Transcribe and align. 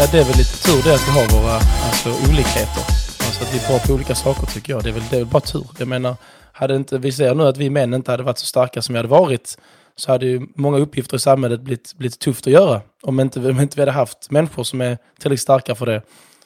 Ja, 0.00 0.06
det 0.12 0.18
är 0.18 0.24
väl 0.24 0.36
lite 0.36 0.56
tur 0.66 0.82
det 0.82 0.94
att 0.94 1.08
vi 1.08 1.10
har 1.10 1.40
våra 1.40 1.54
alltså, 1.86 2.08
olikheter. 2.08 2.82
Alltså 3.26 3.44
att 3.44 3.54
vi 3.54 3.58
är 3.58 3.68
bra 3.68 3.78
på 3.78 3.92
olika 3.92 4.14
saker 4.14 4.46
tycker 4.46 4.72
jag. 4.72 4.82
Det 4.82 4.88
är 4.88 4.92
väl, 4.92 5.02
det 5.10 5.16
är 5.16 5.20
väl 5.20 5.28
bara 5.28 5.40
tur. 5.40 5.66
Jag 5.78 5.88
menar, 5.88 6.16
hade 6.52 6.76
inte, 6.76 6.98
vi 6.98 7.12
ser 7.12 7.34
nu 7.34 7.46
att 7.46 7.56
vi 7.56 7.70
män 7.70 7.94
inte 7.94 8.10
hade 8.10 8.22
varit 8.22 8.38
så 8.38 8.46
starka 8.46 8.82
som 8.82 8.92
vi 8.92 8.98
hade 8.98 9.08
varit 9.08 9.58
så 9.96 10.12
hade 10.12 10.26
ju 10.26 10.46
många 10.54 10.78
uppgifter 10.78 11.16
i 11.16 11.20
samhället 11.20 11.60
blivit, 11.60 11.94
blivit 11.94 12.18
tufft 12.18 12.46
att 12.46 12.52
göra. 12.52 12.80
Om 13.02 13.20
inte, 13.20 13.40
om 13.40 13.60
inte 13.60 13.76
vi 13.76 13.82
hade 13.82 13.92
haft 13.92 14.30
människor 14.30 14.64
som 14.64 14.80
är 14.80 14.98
tillräckligt 15.20 15.42
starka 15.42 15.74
för 15.74 15.86
det. 15.86 16.02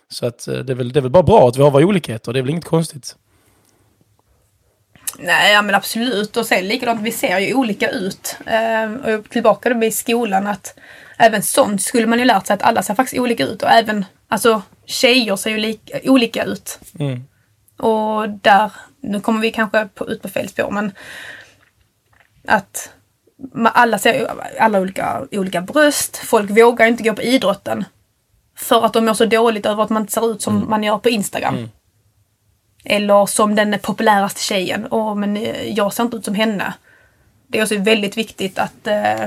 Så 0.09 0.27
att, 0.27 0.49
eh, 0.49 0.55
det, 0.55 0.73
är 0.73 0.77
väl, 0.77 0.93
det 0.93 0.99
är 0.99 1.03
väl 1.03 1.11
bara 1.11 1.23
bra 1.23 1.49
att 1.49 1.57
vi 1.57 1.63
har 1.63 1.71
våra 1.71 1.87
olikheter. 1.87 2.33
Det 2.33 2.39
är 2.39 2.43
väl 2.43 2.51
inget 2.51 2.65
konstigt. 2.65 3.17
Nej, 5.19 5.53
ja, 5.53 5.63
men 5.63 5.75
absolut. 5.75 6.37
Och 6.37 6.47
sen 6.47 6.69
likadant, 6.69 7.01
vi 7.01 7.13
ser 7.13 7.39
ju 7.39 7.55
olika 7.55 7.91
ut. 7.91 8.37
Eh, 8.47 9.15
och 9.15 9.31
tillbaka 9.31 9.75
då 9.75 9.85
i 9.85 9.91
skolan 9.91 10.47
att 10.47 10.75
även 11.23 11.43
sånt 11.43 11.83
skulle 11.83 12.07
man 12.07 12.19
ju 12.19 12.25
lärt 12.25 12.47
sig 12.47 12.55
att 12.55 12.63
alla 12.63 12.83
ser 12.83 12.95
faktiskt 12.95 13.21
olika 13.21 13.45
ut. 13.45 13.63
Och 13.63 13.71
även 13.71 14.05
alltså, 14.29 14.63
tjejer 14.87 15.37
ser 15.37 15.51
ju 15.51 15.57
lika, 15.57 15.99
olika 16.05 16.45
ut. 16.45 16.79
Mm. 16.99 17.25
Och 17.77 18.29
där, 18.29 18.73
nu 19.01 19.21
kommer 19.21 19.41
vi 19.41 19.51
kanske 19.51 19.89
på, 19.95 20.09
ut 20.09 20.23
på 20.23 20.29
fel 20.29 20.49
spår, 20.49 20.71
men 20.71 20.93
att 22.49 22.93
alla 23.65 23.99
ser 23.99 24.31
alla 24.61 24.81
olika, 24.81 25.27
olika 25.31 25.61
bröst. 25.61 26.17
Folk 26.17 26.51
vågar 26.51 26.87
inte 26.87 27.03
gå 27.03 27.15
på 27.15 27.23
idrotten. 27.23 27.85
För 28.57 28.85
att 28.85 28.93
de 28.93 29.05
mår 29.05 29.15
så 29.15 29.25
dåligt 29.27 29.67
över 29.67 29.83
att 29.83 29.91
man 29.91 30.03
inte 30.03 30.13
ser 30.13 30.33
ut 30.33 30.43
som 30.43 30.57
mm. 30.57 30.71
man 30.71 30.85
gör 30.85 30.99
på 30.99 31.09
Instagram. 31.09 31.55
Mm. 31.55 31.69
Eller 32.85 33.27
som 33.27 33.55
den 33.55 33.79
populäraste 33.83 34.41
tjejen. 34.41 34.87
Åh, 34.91 35.15
men 35.15 35.37
eh, 35.37 35.69
jag 35.69 35.93
ser 35.93 36.03
inte 36.03 36.17
ut 36.17 36.25
som 36.25 36.35
henne. 36.35 36.75
Det 37.47 37.59
är 37.59 37.63
också 37.63 37.79
väldigt 37.79 38.17
viktigt 38.17 38.59
att, 38.59 38.87
äh, 38.87 39.27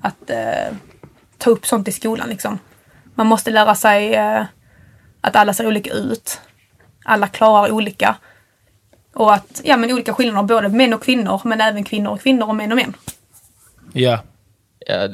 att 0.00 0.30
äh, 0.30 0.76
ta 1.42 1.50
upp 1.50 1.66
sånt 1.66 1.88
i 1.88 1.92
skolan. 1.92 2.28
Liksom. 2.28 2.58
Man 3.14 3.26
måste 3.26 3.50
lära 3.50 3.74
sig 3.74 4.14
äh, 4.14 4.44
att 5.20 5.36
alla 5.36 5.54
ser 5.54 5.66
olika 5.66 5.92
ut. 5.92 6.40
Alla 7.04 7.28
klarar 7.28 7.72
olika. 7.72 8.16
Och 9.14 9.34
att, 9.34 9.60
ja 9.64 9.76
men 9.76 9.92
olika 9.92 10.14
skillnader, 10.14 10.54
både 10.54 10.68
män 10.68 10.94
och 10.94 11.02
kvinnor, 11.02 11.40
men 11.44 11.60
även 11.60 11.84
kvinnor 11.84 12.12
och 12.12 12.20
kvinnor 12.20 12.48
och 12.48 12.56
män 12.56 12.72
och 12.72 12.76
män. 12.76 12.94
Ja. 13.92 14.22
ja 14.86 15.08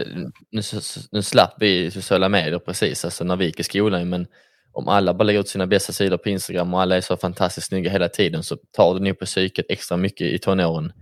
nu, 0.50 0.62
nu 1.10 1.22
slapp 1.22 1.54
vi 1.58 1.90
sociala 1.90 2.28
medier 2.28 2.58
precis, 2.58 3.04
alltså 3.04 3.24
när 3.24 3.36
vi 3.36 3.44
gick 3.44 3.60
i 3.60 3.62
skolan, 3.62 4.08
men 4.08 4.26
om 4.72 4.88
alla 4.88 5.14
bara 5.14 5.24
lägger 5.24 5.40
ut 5.40 5.48
sina 5.48 5.66
bästa 5.66 5.92
sidor 5.92 6.16
på 6.16 6.28
Instagram 6.28 6.74
och 6.74 6.82
alla 6.82 6.96
är 6.96 7.00
så 7.00 7.16
fantastiskt 7.16 7.66
snygga 7.66 7.90
hela 7.90 8.08
tiden 8.08 8.42
så 8.42 8.56
tar 8.72 8.94
det 8.94 9.00
nog 9.00 9.18
på 9.18 9.24
psyket 9.24 9.66
extra 9.68 9.96
mycket 9.96 10.26
i 10.26 10.38
tonåren. 10.38 10.92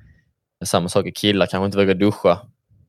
Samma 0.64 0.88
sak 0.88 1.06
är 1.06 1.10
killar 1.10 1.46
kanske 1.46 1.66
inte 1.66 1.78
vågar 1.78 1.94
duscha, 1.94 2.38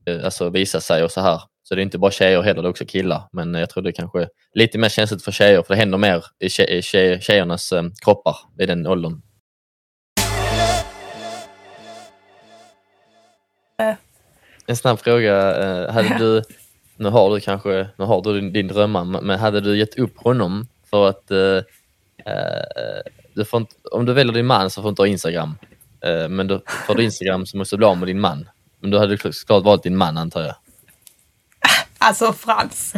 eh, 0.06 0.24
alltså 0.24 0.50
visa 0.50 0.80
sig 0.80 1.04
och 1.04 1.10
så 1.10 1.20
här. 1.20 1.40
Så 1.68 1.74
det 1.74 1.80
är 1.80 1.82
inte 1.82 1.98
bara 1.98 2.10
tjejer 2.10 2.42
heller, 2.42 2.62
det 2.62 2.68
är 2.68 2.70
också 2.70 2.84
killar. 2.84 3.22
Men 3.32 3.54
jag 3.54 3.70
tror 3.70 3.82
det 3.82 3.90
är 3.90 3.92
kanske 3.92 4.28
lite 4.54 4.78
mer 4.78 4.88
känsligt 4.88 5.24
för 5.24 5.32
tjejer 5.32 5.62
för 5.62 5.74
det 5.74 5.80
händer 5.80 5.98
mer 5.98 6.24
i 6.38 6.48
tje 6.48 6.82
tje 6.82 7.20
tjejernas 7.20 7.72
um, 7.72 7.92
kroppar 8.04 8.36
i 8.58 8.66
den 8.66 8.86
åldern. 8.86 9.22
En 14.66 14.76
snabb 14.76 14.98
fråga. 14.98 15.34
Uh, 15.34 15.92
hade 15.92 16.18
du, 16.18 16.42
nu 16.96 17.08
har 17.08 17.34
du 17.34 17.40
kanske 17.40 17.88
nu 17.96 18.04
har 18.04 18.22
du 18.22 18.40
din, 18.40 18.52
din 18.52 18.68
drömman, 18.68 19.10
men 19.10 19.38
hade 19.38 19.60
du 19.60 19.78
gett 19.78 19.98
upp 19.98 20.18
honom 20.18 20.66
för 20.90 21.08
att 21.08 21.30
uh, 21.30 21.62
du 23.34 23.44
får 23.44 23.60
inte, 23.60 23.74
om 23.92 24.06
du 24.06 24.12
väljer 24.12 24.34
din 24.34 24.46
man 24.46 24.70
så 24.70 24.82
får 24.82 24.88
du 24.88 24.90
inte 24.90 25.02
ha 25.02 25.06
Instagram. 25.06 25.58
men 26.28 26.46
då, 26.46 26.60
får 26.86 26.94
du 26.94 27.04
Instagram 27.04 27.46
så 27.46 27.56
måste 27.56 27.76
du 27.76 27.78
bli 27.78 27.86
av 27.86 27.98
med 27.98 28.08
din 28.08 28.20
man. 28.20 28.48
Men 28.80 28.90
du 28.90 28.98
hade 28.98 29.32
såklart 29.32 29.64
valt 29.64 29.82
din 29.82 29.96
man 29.96 30.16
antar 30.16 30.42
jag. 30.42 30.54
Alltså 31.98 32.32
Frans. 32.32 32.94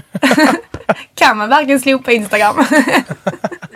kan 1.15 1.37
man 1.37 1.49
verkligen 1.49 1.81
slopa 1.81 2.13
Instagram? 2.13 2.57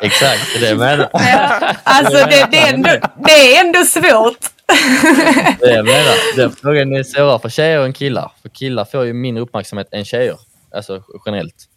Exakt, 0.01 0.41
det 0.53 0.59
är 0.59 0.61
det 0.61 0.69
jag 0.69 0.79
menar. 0.79 1.11
Ja, 1.13 1.75
alltså 1.83 2.27
det, 2.27 2.49
det, 2.51 2.59
är 2.59 2.75
ändå, 2.75 2.91
det 3.27 3.57
är 3.57 3.65
ändå 3.65 3.85
svårt. 3.85 4.39
det 5.61 5.75
jag 5.75 5.85
menar. 5.85 6.37
Den 6.37 6.53
frågan 6.53 6.97
är 6.97 7.03
svårare 7.03 7.39
för 7.39 7.49
tjejer 7.49 7.85
än 7.85 7.93
killar. 7.93 8.33
För 8.43 8.49
killar 8.49 8.85
får 8.85 9.05
ju 9.05 9.13
mindre 9.13 9.43
uppmärksamhet 9.43 9.89
än 9.93 10.05
tjejer. 10.05 10.39
Alltså 10.75 11.03
generellt. 11.27 11.69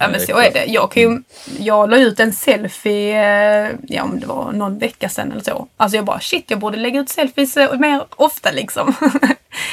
Ja 0.00 0.08
men 0.08 0.20
så 0.20 0.38
är 0.38 0.52
det. 0.52 0.64
Jag, 0.64 0.92
kan 0.92 1.02
ju, 1.02 1.22
jag 1.58 1.90
la 1.90 1.96
ut 1.96 2.20
en 2.20 2.32
selfie, 2.32 3.66
eh, 3.66 3.74
ja 3.82 4.02
om 4.02 4.20
det 4.20 4.26
var 4.26 4.52
någon 4.52 4.78
vecka 4.78 5.08
sedan 5.08 5.32
eller 5.32 5.42
så. 5.42 5.68
Alltså 5.76 5.96
jag 5.96 6.04
bara 6.04 6.20
shit 6.20 6.44
jag 6.48 6.58
borde 6.58 6.76
lägga 6.76 7.00
ut 7.00 7.08
selfies 7.08 7.56
eh, 7.56 7.78
mer 7.78 8.04
ofta 8.16 8.50
liksom. 8.50 8.94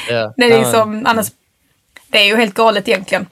Ja. 0.09 0.33
det 0.37 0.43
är 0.43 0.59
liksom, 0.59 1.05
annars 1.05 1.27
det 2.07 2.17
är 2.17 2.25
ju 2.25 2.35
helt 2.35 2.53
galet 2.53 2.87
egentligen. 2.87 3.25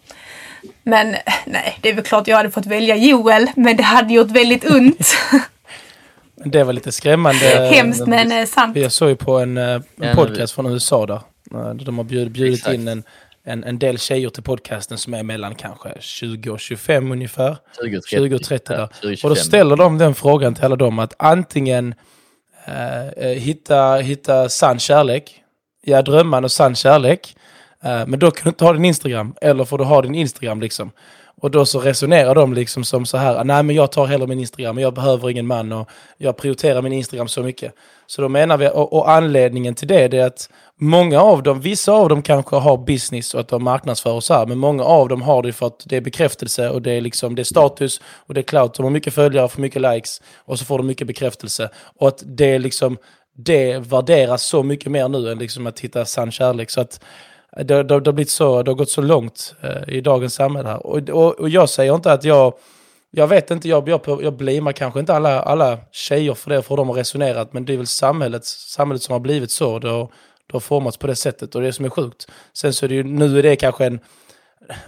Men 0.84 1.16
nej, 1.45 1.78
det 1.81 1.89
är 1.89 1.94
väl 1.94 2.03
klart 2.03 2.28
jag 2.28 2.38
hade 2.38 2.51
fått 2.51 2.66
välja 2.66 2.95
Joel, 2.95 3.47
men 3.56 3.78
det 3.78 3.84
hade 3.84 4.13
gjort 4.13 4.31
väldigt 4.31 4.72
ont. 4.72 5.16
det 6.45 6.63
var 6.63 6.73
lite 6.73 6.91
skrämmande. 6.91 7.45
Hemskt 7.73 8.07
men 8.07 8.31
eh, 8.31 8.45
sant. 8.45 8.78
Jag 8.78 8.91
såg 8.91 9.09
ju 9.09 9.16
på 9.16 9.39
en, 9.39 9.57
eh, 9.57 9.81
en 10.01 10.16
podcast 10.16 10.53
från 10.53 10.66
USA 10.66 11.06
där. 11.06 11.22
De 11.73 11.97
har 11.97 12.03
bjudit, 12.03 12.34
bjudit 12.34 12.67
in 12.67 12.88
en, 12.88 13.03
en, 13.45 13.63
en 13.63 13.79
del 13.79 14.00
tjejer 14.00 14.29
till 14.29 14.44
podcasten 14.44 14.97
som 14.97 15.13
är 15.13 15.23
mellan 15.23 15.55
kanske 15.55 15.90
20 16.00 16.50
och 16.50 16.59
25 16.59 17.11
ungefär. 17.11 17.57
20 17.81 17.97
och 17.97 18.03
30. 18.03 18.16
20 18.16 18.35
och 18.35 18.44
30 18.44 18.73
där. 18.73 18.90
20, 19.01 19.17
och 19.23 19.29
då 19.29 19.35
ställer 19.35 19.75
de 19.75 19.97
den 19.97 20.16
frågan 20.16 20.55
till 20.55 20.66
alla 20.66 20.75
dem 20.75 21.00
att 21.00 21.13
antingen 21.19 21.95
uh, 22.67 23.25
hitta, 23.25 23.95
hitta 23.95 24.50
sann 24.50 24.79
kärlek, 24.79 25.44
ja 25.81 26.01
drömman 26.01 26.44
och 26.44 26.51
sann 26.51 26.75
kärlek, 26.75 27.35
Eh, 27.35 27.53
Eh, 27.84 28.08
men 28.08 28.20
då 28.20 28.32
kan 28.32 28.44
du 28.44 28.50
inte 28.50 28.66
ha 28.66 28.74
din 28.74 28.86
Instagram, 28.86 29.36
eller 29.42 29.66
får 29.66 29.78
du 29.78 29.84
ha 29.84 30.02
din 30.02 30.16
Instagram 30.16 30.62
liksom. 30.62 30.92
Och 31.42 31.52
då 31.52 31.66
så 31.66 31.80
resonerar 31.80 32.36
de 32.36 32.54
liksom 32.54 32.84
som 32.84 33.06
så 33.06 33.18
här, 33.18 33.44
nej 33.44 33.64
men 33.64 33.76
jag 33.76 33.92
tar 33.92 34.06
hellre 34.06 34.28
min 34.28 34.40
Instagram, 34.40 34.80
jag 34.80 34.94
behöver 34.94 35.30
ingen 35.30 35.48
man 35.48 35.72
och 35.72 35.90
jag 36.18 36.38
prioriterar 36.38 36.82
min 36.82 36.94
Instagram 36.94 37.28
så 37.28 37.44
mycket. 37.44 37.74
Så 38.08 38.22
då 38.22 38.30
menar 38.30 38.58
vi, 38.58 38.70
och, 38.70 38.94
och 38.94 39.12
anledningen 39.12 39.76
till 39.76 39.88
det 39.88 40.16
är 40.16 40.26
att 40.26 40.50
många 40.80 41.22
av 41.22 41.44
dem, 41.44 41.62
vissa 41.62 41.92
av 41.92 42.10
dem 42.10 42.22
kanske 42.22 42.56
har 42.56 42.78
business 42.78 43.34
och 43.34 43.40
att 43.40 43.48
de 43.48 43.64
marknadsför 43.64 44.12
och 44.12 44.24
så 44.24 44.34
här, 44.34 44.46
men 44.46 44.58
många 44.58 44.84
av 44.84 45.08
dem 45.08 45.22
har 45.22 45.44
det 45.44 45.54
för 45.54 45.68
att 45.68 45.84
det 45.86 45.98
är 45.98 46.02
bekräftelse 46.02 46.70
och 46.70 46.82
det 46.82 46.92
är 46.92 47.02
liksom, 47.02 47.36
det 47.36 47.42
är 47.42 47.44
status 47.44 48.02
och 48.06 48.34
det 48.34 48.40
är 48.40 48.44
clout. 48.44 48.74
De 48.74 48.84
har 48.84 48.90
mycket 48.90 49.14
följare, 49.14 49.50
får 49.50 49.62
mycket 49.62 49.82
likes 49.82 50.22
och 50.46 50.60
så 50.60 50.66
får 50.66 50.78
de 50.78 50.88
mycket 50.88 51.08
bekräftelse. 51.08 51.70
Och 52.00 52.08
att 52.08 52.24
det 52.26 52.46
är 52.46 52.60
liksom, 52.60 52.98
det 53.38 53.80
värderas 53.80 54.44
så 54.44 54.64
mycket 54.64 54.92
mer 54.92 55.10
nu 55.10 55.32
än 55.32 55.38
liksom 55.38 55.68
att 55.68 55.80
hitta 55.80 56.06
sann 56.06 56.32
kärlek. 56.32 56.70
Så 56.70 56.82
att 56.82 57.00
det, 57.56 57.64
det, 57.64 57.84
det, 57.84 57.94
har 57.94 58.12
blivit 58.12 58.31
så, 58.31 58.64
det 58.64 58.72
har 58.72 58.75
gått 58.75 58.90
så 58.90 59.02
långt 59.02 59.56
eh, 59.62 59.96
i 59.96 60.02
dagens 60.02 60.34
samhälle 60.34 60.69
här. 60.69 60.86
Och, 60.88 61.09
och, 61.09 61.40
och, 61.40 61.50
jag 61.50 61.69
säger 61.69 61.96
inte 61.96 62.12
att 62.12 62.24
jag, 62.24 62.53
jag 63.12 63.28
vet 63.28 63.52
inte, 63.52 63.69
jag, 63.69 63.90
jag, 63.90 64.02
jag 64.24 64.34
blimar 64.34 64.72
kanske 64.72 65.00
inte 65.00 65.14
alla, 65.14 65.41
alla 65.41 65.80
tjejer 65.91 66.34
för 66.34 66.50
det, 66.50 66.62
för 66.62 66.78
de 66.78 66.90
har 66.90 66.96
resonerat, 66.96 67.53
men 67.53 67.66
det 67.66 67.74
är 67.74 67.78
väl 67.78 67.88
samhället, 67.88 68.46
samhället 68.46 69.02
som 69.02 69.14
har 69.14 69.19
blivit 69.19 69.52
så. 69.52 69.80
Det 69.80 69.90
har, 69.90 70.12
det 70.47 70.53
har 70.53 70.59
formats 70.59 70.97
på 70.97 71.08
det 71.08 71.16
sättet 71.16 71.56
och 71.56 71.62
det 71.62 71.68
är 71.68 71.72
som 71.72 71.86
är 71.86 71.90
sjukt. 71.90 72.28
Sen 72.53 72.74
så 72.74 72.86
är 72.86 72.90
det 72.90 72.96
ju, 72.96 73.03
nu 73.03 73.40
är 73.40 73.44
det 73.44 73.56
kanske 73.56 73.85
en, 73.85 74.00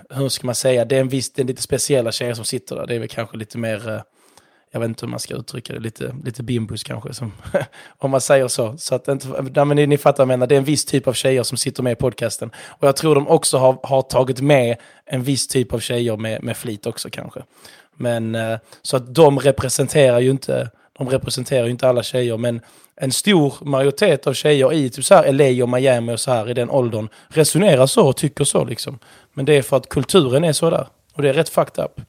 hur 0.10 0.30
ska 0.30 0.46
man 0.46 0.56
säga, 0.56 0.86
det 0.86 0.96
är 0.96 1.02
en 1.02 1.10
viss, 1.10 1.34
det 1.34 1.42
är 1.42 1.46
lite 1.46 1.62
speciella 1.62 2.12
tjejer 2.12 2.34
som 2.34 2.46
sitter 2.46 2.76
där. 2.76 2.88
Det 2.88 2.96
är 2.96 3.00
väl 3.00 3.10
kanske 3.10 3.38
lite 3.38 3.58
mer 3.58 3.90
eh, 3.90 4.02
jag 4.76 4.80
vet 4.80 4.90
inte 4.90 5.06
hur 5.06 5.12
man 5.12 5.20
ska 5.20 5.36
uttrycka 5.36 5.74
det, 5.74 5.80
lite, 5.80 6.16
lite 6.24 6.44
bimbus 6.44 6.84
kanske, 6.84 7.14
som, 7.14 7.32
om 7.98 8.12
man 8.12 8.22
säger 8.22 8.48
så. 8.48 8.78
så 8.78 8.96
att 8.96 9.08
inte, 9.08 9.28
nej, 9.28 9.66
men 9.66 9.76
ni, 9.76 9.88
ni 9.88 9.98
fattar 9.98 10.26
vad 10.26 10.34
jag 10.34 10.40
menar, 10.40 10.48
det 10.48 10.56
är 10.56 10.58
en 10.58 10.64
viss 10.64 10.86
typ 10.86 11.08
av 11.08 11.14
tjejer 11.14 11.44
som 11.44 11.58
sitter 11.58 11.84
med 11.84 11.92
i 11.92 11.96
podcasten. 11.96 12.52
Och 12.68 12.88
jag 12.88 12.96
tror 12.96 13.16
de 13.16 13.28
också 13.28 13.58
har, 13.58 13.78
har 13.84 14.02
tagit 14.02 14.42
med 14.42 14.78
en 15.06 15.24
viss 15.24 15.48
typ 15.48 15.74
av 15.74 15.80
tjejer 15.80 16.18
med, 16.18 16.44
med 16.44 16.58
flit 16.58 16.86
också 16.86 17.10
kanske. 17.10 17.42
Men 17.98 18.36
eh, 18.36 18.58
så 18.82 18.98
att 18.98 19.16
de 19.16 19.40
representerar 19.40 20.20
ju 20.20 20.30
inte, 20.30 20.70
de 20.98 21.10
representerar 21.10 21.66
ju 21.66 21.72
inte 21.72 21.90
alla 21.90 22.04
tjejer, 22.04 22.38
men 22.38 22.62
en 22.96 23.12
stor 23.12 23.54
majoritet 23.62 24.28
av 24.28 24.34
tjejer 24.34 24.74
i 24.74 24.90
typ 24.90 25.06
så 25.06 25.16
här 25.16 25.34
LA 25.34 25.64
och 25.64 25.70
Miami 25.70 26.14
och 26.14 26.20
så 26.20 26.32
här 26.32 26.50
i 26.50 26.54
den 26.54 26.70
åldern 26.70 27.10
resonerar 27.28 27.86
så 27.88 28.08
och 28.08 28.18
tycker 28.18 28.44
så 28.44 28.66
liksom. 28.66 29.00
Men 29.34 29.46
det 29.46 29.54
är 29.54 29.62
för 29.62 29.78
att 29.78 29.90
kulturen 29.90 30.44
är 30.44 30.54
så 30.54 30.70
där. 30.70 30.88
Och 31.14 31.22
det 31.22 31.30
är 31.30 31.34
rätt 31.34 31.50
fucked 31.50 31.86
up. 31.86 32.02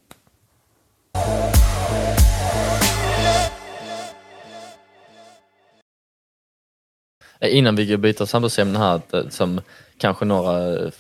Innan 7.41 7.77
vi 7.77 7.97
byter 7.97 8.25
samtalsämne 8.25 8.79
här, 8.79 8.94
att, 8.94 9.15
eh, 9.15 9.29
som 9.29 9.61
kanske 9.99 10.25
några 10.25 10.85
eh, 10.85 10.91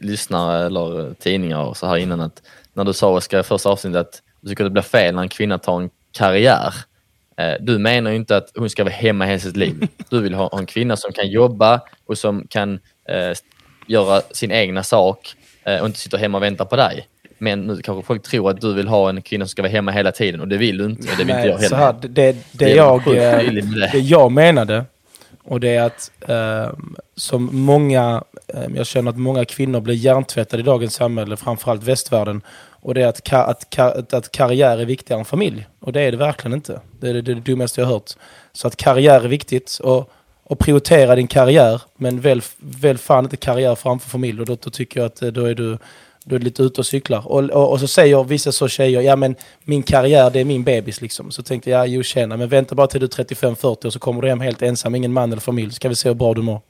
lyssnare 0.00 0.66
eller 0.66 1.14
tidningar 1.14 1.62
och 1.62 1.76
så 1.76 1.86
här 1.86 1.96
innan 1.96 2.20
att 2.20 2.42
när 2.72 2.84
du 2.84 2.92
sa 2.92 3.10
Oskar 3.10 3.40
i 3.40 3.42
första 3.42 3.70
avsnittet 3.70 4.00
att 4.00 4.22
du 4.40 4.48
tycker 4.48 4.64
att 4.64 4.70
det 4.70 4.72
blir 4.72 4.82
fel 4.82 5.14
när 5.14 5.22
en 5.22 5.28
kvinna 5.28 5.58
tar 5.58 5.80
en 5.80 5.90
karriär. 6.12 6.74
Du 7.60 7.78
menar 7.78 8.10
ju 8.10 8.16
inte 8.16 8.36
att 8.36 8.50
hon 8.54 8.70
ska 8.70 8.84
vara 8.84 8.94
hemma 8.94 9.24
hela 9.24 9.38
sitt 9.38 9.56
liv. 9.56 9.88
Du 10.10 10.20
vill 10.20 10.34
ha 10.34 10.58
en 10.58 10.66
kvinna 10.66 10.96
som 10.96 11.12
kan 11.12 11.28
jobba 11.28 11.80
och 12.06 12.18
som 12.18 12.46
kan 12.48 12.80
eh, 13.08 13.36
göra 13.86 14.20
sin 14.20 14.52
egna 14.52 14.82
sak 14.82 15.34
eh, 15.64 15.80
och 15.80 15.86
inte 15.86 15.98
sitta 15.98 16.16
hemma 16.16 16.38
och 16.38 16.44
vänta 16.44 16.64
på 16.64 16.76
dig. 16.76 17.06
Men 17.38 17.60
nu 17.66 17.76
kanske 17.82 18.06
folk 18.06 18.22
tror 18.22 18.50
att 18.50 18.60
du 18.60 18.74
vill 18.74 18.88
ha 18.88 19.08
en 19.08 19.22
kvinna 19.22 19.44
som 19.44 19.48
ska 19.48 19.62
vara 19.62 19.72
hemma 19.72 19.90
hela 19.90 20.12
tiden 20.12 20.40
och 20.40 20.48
det 20.48 20.56
vill 20.56 20.78
du 20.78 20.84
inte. 20.84 21.02
Det 21.02 21.16
vill 21.16 21.26
Nej, 21.26 21.36
inte 21.36 21.48
jag 21.48 21.56
heller. 21.56 21.68
Så 21.68 21.76
här, 21.76 21.94
det, 22.00 22.08
det, 22.08 22.36
det, 22.52 22.70
jag, 22.70 23.02
det 23.92 23.98
jag 23.98 24.32
menade 24.32 24.84
och 25.44 25.60
det 25.60 25.68
är 25.68 25.82
att 25.82 26.10
eh, 26.28 26.78
som 27.16 27.48
många, 27.52 28.24
eh, 28.46 28.66
jag 28.74 28.86
känner 28.86 29.10
att 29.10 29.18
många 29.18 29.44
kvinnor 29.44 29.80
blir 29.80 29.94
hjärntvättade 29.94 30.62
i 30.62 30.64
dagens 30.64 30.94
samhälle, 30.94 31.36
framförallt 31.36 31.82
västvärlden. 31.82 32.42
Och 32.56 32.94
det 32.94 33.02
är 33.02 33.06
att, 33.06 33.32
att, 33.32 33.78
att, 33.78 34.14
att 34.14 34.32
karriär 34.32 34.78
är 34.78 34.84
viktigare 34.84 35.20
än 35.20 35.24
familj. 35.24 35.66
Och 35.80 35.92
det 35.92 36.00
är 36.00 36.10
det 36.10 36.16
verkligen 36.16 36.52
inte. 36.52 36.80
Det 37.00 37.08
är 37.08 37.14
det, 37.14 37.22
det, 37.22 37.34
det 37.34 37.40
dummaste 37.40 37.80
jag 37.80 37.86
har 37.86 37.94
hört. 37.94 38.10
Så 38.52 38.68
att 38.68 38.76
karriär 38.76 39.24
är 39.24 39.28
viktigt. 39.28 39.78
Och, 39.82 40.10
och 40.44 40.58
prioritera 40.58 41.16
din 41.16 41.26
karriär, 41.26 41.82
men 41.96 42.20
välj 42.20 42.42
väl 42.58 42.98
fan 42.98 43.24
inte 43.24 43.36
karriär 43.36 43.74
framför 43.74 44.10
familj. 44.10 44.40
Och 44.40 44.46
då, 44.46 44.56
då 44.60 44.70
tycker 44.70 45.00
jag 45.00 45.06
att 45.06 45.22
eh, 45.22 45.28
då 45.28 45.44
är 45.44 45.54
du 45.54 45.78
då 46.24 46.34
är 46.34 46.38
du 46.38 46.44
lite 46.44 46.62
ute 46.62 46.80
och 46.80 46.86
cyklar. 46.86 47.28
Och, 47.28 47.50
och, 47.50 47.72
och, 47.72 47.80
så 47.80 47.88
säger 47.88 48.24
vissa 48.24 48.52
så 48.52 48.68
tjejer, 48.68 49.00
ja 49.00 49.16
men 49.16 49.36
min 49.64 49.82
karriär 49.82 50.30
det 50.30 50.40
är 50.40 50.44
min 50.44 50.64
bebis 50.64 51.00
liksom. 51.00 51.30
Så 51.30 51.42
tänkte 51.42 51.70
jag, 51.70 51.80
ja 51.80 51.86
jo 51.86 52.02
tjena, 52.02 52.36
men 52.36 52.48
vänta 52.48 52.74
bara 52.74 52.86
till 52.86 53.00
du 53.00 53.06
är 53.06 53.24
35-40 53.24 53.86
och 53.86 53.92
så 53.92 53.98
kommer 53.98 54.22
du 54.22 54.28
hem 54.28 54.40
helt 54.40 54.62
ensam, 54.62 54.94
ingen 54.94 55.12
man 55.12 55.32
eller 55.32 55.40
familj. 55.40 55.70
Så 55.70 55.74
ska 55.74 55.88
vi 55.88 55.94
se 55.94 56.08
hur 56.08 56.14
bra 56.14 56.34
du 56.34 56.42
mår. 56.42 56.60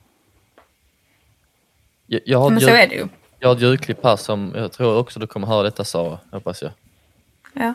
Jag, 2.07 2.21
jag 2.25 2.39
har 2.39 2.51
men 2.51 2.61
så 2.61 2.69
är 2.69 2.89
det 2.89 2.95
ju. 2.95 3.09
Jag 3.39 3.49
har 3.49 3.57
ett 3.57 3.63
ljudklipp 3.63 4.05
här 4.05 4.17
som 4.17 4.53
jag 4.57 4.73
tror 4.73 4.97
också 4.97 5.21
du 5.21 5.27
kommer 5.27 5.47
höra 5.47 5.63
detta 5.63 5.85
Sara, 5.85 6.19
hoppas 6.31 6.63
jag. 6.63 6.71
Ja. 7.53 7.75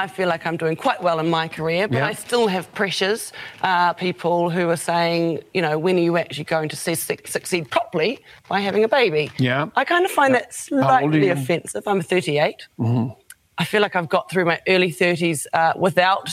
I 0.00 0.06
feel 0.06 0.28
like 0.28 0.46
I'm 0.46 0.56
doing 0.56 0.76
quite 0.76 1.02
well 1.02 1.18
in 1.18 1.28
my 1.28 1.46
career, 1.46 1.86
but 1.86 1.98
yeah. 1.98 2.06
I 2.06 2.14
still 2.14 2.48
have 2.48 2.72
pressures. 2.74 3.32
Uh, 3.62 3.92
people 3.92 4.48
who 4.48 4.70
are 4.70 4.76
saying, 4.76 5.42
you 5.52 5.60
know, 5.60 5.78
when 5.78 5.96
are 5.96 6.00
you 6.08 6.16
actually 6.16 6.44
going 6.44 6.70
to 6.70 6.76
succeed 6.76 7.70
properly 7.70 8.18
by 8.48 8.60
having 8.60 8.82
a 8.82 8.88
baby? 8.88 9.30
Yeah. 9.38 9.68
I 9.76 9.84
kind 9.84 10.06
of 10.06 10.10
find 10.10 10.32
yeah. 10.32 10.40
that 10.40 10.54
slightly 10.54 11.28
offensive. 11.28 11.86
I'm 11.86 12.00
38. 12.00 12.66
Mm-hmm. 12.78 13.12
I 13.58 13.64
feel 13.64 13.82
like 13.82 13.94
I've 13.94 14.08
got 14.08 14.30
through 14.30 14.46
my 14.46 14.58
early 14.66 14.90
30s 14.90 15.46
uh, 15.52 15.74
without 15.76 16.30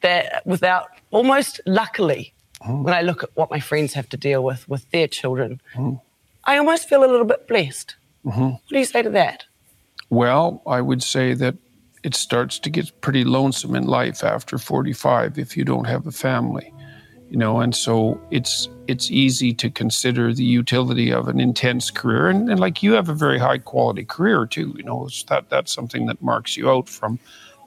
that, 0.00 0.46
without 0.46 0.88
almost 1.10 1.60
luckily. 1.66 2.32
Mm. 2.62 2.84
When 2.84 2.94
I 2.94 3.02
look 3.02 3.22
at 3.22 3.30
what 3.34 3.50
my 3.50 3.60
friends 3.60 3.94
have 3.94 4.08
to 4.10 4.18
deal 4.18 4.44
with 4.44 4.68
with 4.68 4.90
their 4.90 5.08
children, 5.08 5.62
mm. 5.74 5.98
I 6.44 6.58
almost 6.58 6.88
feel 6.90 7.04
a 7.04 7.10
little 7.10 7.24
bit 7.24 7.48
blessed. 7.48 7.96
Mm-hmm. 8.24 8.48
What 8.50 8.68
do 8.68 8.78
you 8.78 8.84
say 8.84 9.02
to 9.02 9.10
that? 9.10 9.44
Well, 10.10 10.62
I 10.66 10.82
would 10.82 11.02
say 11.02 11.32
that 11.34 11.54
it 12.02 12.14
starts 12.14 12.58
to 12.58 12.70
get 12.70 13.00
pretty 13.00 13.24
lonesome 13.24 13.74
in 13.74 13.84
life 13.84 14.24
after 14.24 14.58
45 14.58 15.38
if 15.38 15.56
you 15.56 15.64
don't 15.64 15.84
have 15.84 16.06
a 16.06 16.12
family 16.12 16.72
you 17.30 17.36
know 17.36 17.60
and 17.60 17.74
so 17.74 18.20
it's 18.30 18.68
it's 18.88 19.10
easy 19.10 19.54
to 19.54 19.70
consider 19.70 20.34
the 20.34 20.44
utility 20.44 21.12
of 21.12 21.28
an 21.28 21.40
intense 21.40 21.90
career 21.90 22.28
and, 22.28 22.50
and 22.50 22.58
like 22.58 22.82
you 22.82 22.92
have 22.92 23.08
a 23.08 23.14
very 23.14 23.38
high 23.38 23.58
quality 23.58 24.04
career 24.04 24.46
too 24.46 24.74
you 24.76 24.82
know 24.82 25.08
that 25.28 25.48
that's 25.48 25.72
something 25.72 26.06
that 26.06 26.20
marks 26.20 26.56
you 26.56 26.68
out 26.68 26.88
from 26.88 27.18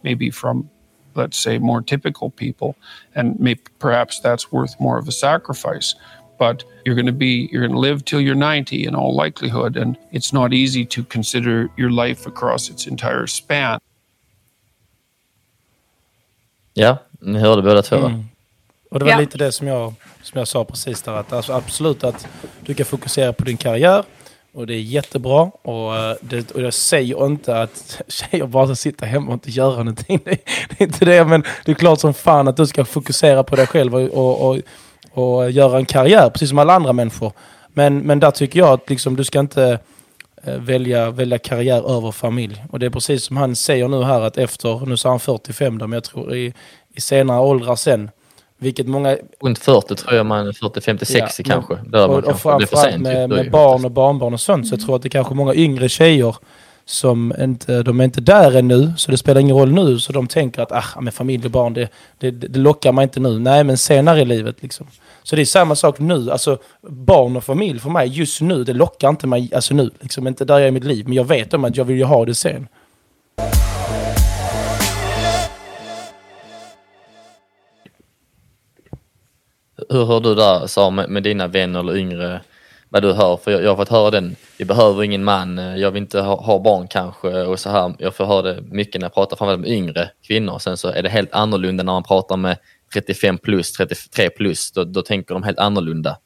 maybe 0.04 0.30
from 0.30 0.70
let's 1.16 1.38
say 1.38 1.58
more 1.58 1.82
typical 1.82 2.30
people 2.30 2.76
and 3.16 3.40
maybe 3.40 3.62
perhaps 3.80 4.20
that's 4.20 4.52
worth 4.52 4.80
more 4.80 4.98
of 4.98 5.08
a 5.08 5.12
sacrifice 5.12 5.96
but 6.38 6.64
you're 6.86 6.96
going 6.96 7.06
to 7.06 7.12
be 7.14 7.48
you're 7.52 7.62
going 7.62 7.72
to 7.72 7.80
live 7.80 8.04
till 8.04 8.20
you're 8.20 8.36
90 8.36 8.86
in 8.86 8.96
all 8.96 9.16
likelihood 9.16 9.78
and 9.78 9.98
it's 10.12 10.34
not 10.34 10.52
easy 10.52 10.84
to 10.84 11.04
consider 11.06 11.70
your 11.78 11.92
life 11.92 12.26
across 12.26 12.70
its 12.70 12.86
entire 12.86 13.28
span 13.28 13.80
Ja, 16.74 16.98
ni 17.20 17.40
hörde 17.40 17.62
båda 17.62 17.82
två 17.82 17.96
mm. 17.96 18.24
Och 18.92 19.00
det 19.00 19.06
var 19.06 19.12
ja. 19.12 19.20
lite 19.20 19.38
det 19.38 19.52
som 19.52 19.68
jag, 19.68 19.94
som 20.22 20.40
jag 20.40 20.48
sa 20.48 20.64
precis 20.66 21.02
där. 21.02 21.12
Att 21.12 21.34
alltså 21.34 21.54
absolut 21.54 22.04
att 22.04 22.28
du 22.66 22.74
kan 22.74 22.86
fokusera 22.86 23.34
på 23.34 23.44
din 23.44 23.58
karriär. 23.58 24.04
Och 24.54 24.68
det 24.68 24.74
är 24.74 24.80
jättebra. 24.80 25.52
Och, 25.62 25.96
eh, 25.96 26.16
det, 26.22 26.52
och 26.52 26.62
jag 26.62 26.74
säger 26.74 27.26
inte 27.26 27.62
att 27.62 28.02
tjejer 28.08 28.48
bara 28.48 28.66
ska 28.66 28.76
sitta 28.76 29.06
hemma 29.06 29.28
och 29.28 29.34
inte 29.34 29.52
göra 29.52 29.78
någonting. 29.78 30.20
Det, 30.26 30.32
det 30.70 30.84
är 30.84 30.84
inte 30.84 31.06
det. 31.06 31.26
Men 31.26 31.44
det 31.66 31.72
är 31.72 31.76
klart 31.76 32.00
som 32.00 32.14
fan 32.14 32.48
att 32.48 32.58
du 32.58 32.68
ska 32.68 32.86
fokusera 32.86 33.44
på 33.44 33.56
dig 33.56 33.68
själv 33.68 33.96
och, 33.96 34.02
och, 34.02 34.50
och, 34.50 34.60
och 35.12 35.52
göra 35.52 35.78
en 35.78 35.86
karriär. 35.86 36.30
Precis 36.30 36.50
som 36.50 36.60
alla 36.60 36.74
andra 36.74 36.94
människor. 36.94 37.32
Men, 37.68 38.00
men 38.00 38.20
där 38.20 38.32
tycker 38.32 38.60
jag 38.60 38.70
att 38.70 38.90
liksom, 38.90 39.16
du 39.16 39.24
ska 39.24 39.40
inte 39.40 39.80
välja, 40.44 41.12
välja 41.12 41.38
karriär 41.38 41.98
över 41.98 42.12
familj. 42.12 42.66
Och 42.70 42.80
det 42.80 42.86
är 42.86 42.90
precis 42.90 43.24
som 43.24 43.38
han 43.38 43.56
säger 43.56 43.88
nu 43.88 44.04
här 44.04 44.22
att 44.22 44.38
efter, 44.38 44.86
nu 44.86 44.98
sa 44.98 45.10
han 45.10 45.20
45 45.20 45.78
då, 45.78 45.88
men 45.88 45.94
jag 45.94 46.04
tror 46.04 46.36
i, 46.36 46.54
i 46.94 47.02
senare 47.02 47.40
åldrar 47.42 47.76
sen, 47.76 48.10
vilket 48.58 48.88
många... 48.88 49.18
Runt 49.42 49.60
40 49.60 49.96
tror 49.96 50.14
jag 50.14 50.26
man, 50.26 50.54
40, 50.54 50.82
50, 50.82 51.06
60 51.06 51.44
ja, 51.46 51.54
kanske. 51.54 51.78
Där 51.90 52.10
och, 52.10 52.24
och 52.24 52.40
framförallt 52.40 52.98
med, 52.98 53.30
med 53.30 53.52
barn 53.52 53.86
och 53.86 53.92
barnbarn 53.92 54.34
och 54.34 54.42
sånt, 54.42 54.68
så 54.68 54.74
jag 54.74 54.82
tror 54.82 54.96
att 54.96 55.02
det 55.02 55.08
är 55.08 55.10
kanske 55.10 55.34
många 55.34 55.54
yngre 55.54 55.90
tjejer 55.90 56.36
som 56.86 57.34
inte, 57.40 57.84
de 57.84 58.00
är 58.00 58.04
inte 58.04 58.22
där 58.22 58.56
ännu, 58.56 58.94
så 58.98 59.12
det 59.12 59.18
spelar 59.18 59.42
ingen 59.42 59.56
roll 59.56 59.72
nu. 59.72 60.00
Så 60.00 60.14
de 60.14 60.28
tänker 60.28 60.62
att 60.62 60.72
ah, 60.72 61.02
med 61.02 61.14
familj 61.14 61.46
och 61.46 61.52
barn, 61.52 61.74
det, 61.74 61.90
det, 62.20 62.32
det 62.32 62.60
lockar 62.60 62.92
man 62.92 63.04
inte 63.04 63.20
nu. 63.20 63.40
Nej, 63.40 63.64
men 63.64 63.78
senare 63.78 64.22
i 64.22 64.26
livet 64.26 64.62
liksom. 64.62 64.88
Så 65.24 65.36
det 65.36 65.42
är 65.42 65.46
samma 65.46 65.76
sak 65.76 66.00
nu. 66.00 66.32
Alltså 66.32 66.58
barn 66.82 67.36
och 67.36 67.44
familj 67.44 67.80
för 67.80 67.90
mig 67.90 68.08
just 68.08 68.42
nu, 68.42 68.64
det 68.64 68.74
lockar 68.74 69.10
inte 69.10 69.28
mig 69.28 69.52
alltså 69.56 69.74
nu. 69.74 69.90
Liksom 70.00 70.28
inte 70.28 70.46
där 70.46 70.54
jag 70.54 70.64
är 70.64 70.68
i 70.68 70.72
mitt 70.72 70.84
liv. 70.84 71.06
Men 71.06 71.14
jag 71.14 71.26
vet 71.26 71.54
om 71.54 71.66
att 71.66 71.78
jag 71.78 71.86
vill 71.86 71.98
ju 71.98 72.04
ha 72.04 72.26
det 72.26 72.36
sen. 72.36 72.68
Hur 79.90 80.06
hör 80.06 80.20
du 80.20 80.36
där, 80.36 80.92
med, 80.92 81.10
med 81.10 81.24
dina 81.24 81.48
vänner 81.48 81.80
eller 81.80 81.98
yngre 81.98 82.42
vad 82.94 83.02
du 83.02 83.14
hör, 83.14 83.38
för 83.38 83.52
jag, 83.52 83.64
jag 83.64 83.70
har 83.70 83.76
fått 83.76 83.90
höra 83.90 84.12
den, 84.12 84.36
vi 84.58 84.66
behöver 84.66 85.04
ingen 85.04 85.24
man, 85.24 85.60
eh, 85.60 85.76
jag 85.76 85.92
vill 85.92 86.02
inte 86.02 86.22
ha, 86.22 86.42
ha 86.42 86.60
barn 86.60 86.88
kanske 86.88 87.28
och 87.28 87.60
så 87.60 87.70
här. 87.70 87.94
Jag 88.00 88.16
får 88.16 88.26
höra 88.26 88.42
det 88.42 88.62
mycket 88.62 89.02
när 89.02 89.06
jag 89.06 89.14
pratar 89.14 89.38
framförallt 89.38 89.62
med 89.62 89.70
yngre 89.70 90.10
kvinnor. 90.28 90.60
Sen 90.60 90.78
så 90.78 90.88
är 90.88 91.04
det 91.04 91.10
helt 91.10 91.34
annorlunda 91.34 91.84
när 91.84 91.94
man 91.94 92.04
pratar 92.04 92.38
med 92.38 92.58
35 92.94 93.38
plus, 93.38 93.74
33 93.74 94.30
plus, 94.30 94.72
då, 94.72 94.84
då 94.84 95.02
tänker 95.02 95.34
de 95.34 95.44
helt 95.44 95.60
annorlunda. 95.60 96.18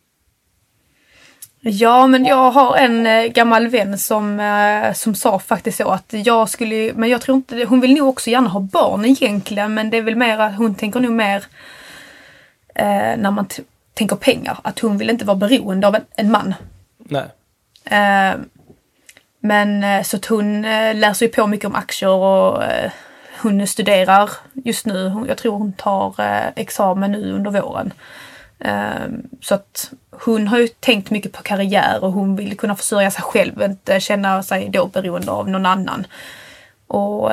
Ja, 1.60 2.08
men 2.08 2.26
jag 2.26 2.52
har 2.52 2.78
en 2.78 3.08
eh, 3.08 3.26
gammal 3.26 3.68
vän 3.68 3.98
som, 3.98 4.40
eh, 4.40 4.94
som 4.94 5.16
sa 5.16 5.40
faktiskt 5.40 5.78
så 5.78 5.90
att 5.90 6.14
jag 6.26 6.50
skulle, 6.50 6.94
men 6.94 7.10
jag 7.10 7.22
tror 7.22 7.36
inte, 7.36 7.66
hon 7.66 7.82
vill 7.82 7.94
nog 7.94 8.10
också 8.10 8.30
gärna 8.30 8.50
ha 8.50 8.60
barn 8.60 9.06
egentligen, 9.06 9.74
men 9.74 9.90
det 9.90 9.98
är 9.98 10.02
väl 10.02 10.16
mer 10.16 10.40
att 10.40 10.58
hon 10.58 10.76
tänker 10.76 11.00
nog 11.00 11.12
mer 11.12 11.44
eh, 12.76 13.18
när 13.18 13.32
man 13.32 13.48
tänker 13.98 14.16
pengar, 14.16 14.58
att 14.62 14.80
hon 14.80 14.98
vill 14.98 15.10
inte 15.10 15.26
vara 15.26 15.38
beroende 15.38 15.88
av 15.88 15.96
en, 15.96 16.06
en 16.16 16.32
man. 16.32 16.54
Nej. 16.98 17.26
Eh, 17.86 18.40
men 19.40 19.84
eh, 19.84 20.04
så 20.04 20.18
att 20.18 20.26
hon 20.26 20.66
eh, 20.66 20.96
läser 20.96 21.26
ju 21.26 21.32
på 21.32 21.48
mycket 21.48 21.66
om 21.66 21.76
aktier 21.76 22.10
och 22.10 22.64
hon 23.42 23.68
studerar 23.68 24.30
just 24.54 24.86
nu. 24.86 25.26
Jag 25.28 25.38
tror 25.38 25.58
hon 25.58 25.74
tar 25.74 26.16
examen 26.56 27.12
nu 27.12 27.32
under 27.32 27.52
våren. 27.52 27.94
Så 29.42 29.56
att 29.56 29.92
hon 30.12 30.48
har 30.48 30.58
ju 30.60 30.68
tänkt 30.68 31.12
mycket 31.12 31.32
på 31.32 31.44
karriär 31.44 32.04
och 32.04 32.12
hon 32.12 32.36
vill 32.36 32.58
kunna 32.58 32.76
försörja 32.76 33.12
sig 33.12 33.24
själv, 33.24 33.62
inte 33.62 34.00
känna 34.00 34.44
sig 34.44 34.70
då 34.70 34.86
beroende 34.86 35.32
av 35.32 35.50
någon 35.50 35.66
annan. 35.66 36.08
Och 36.88 37.32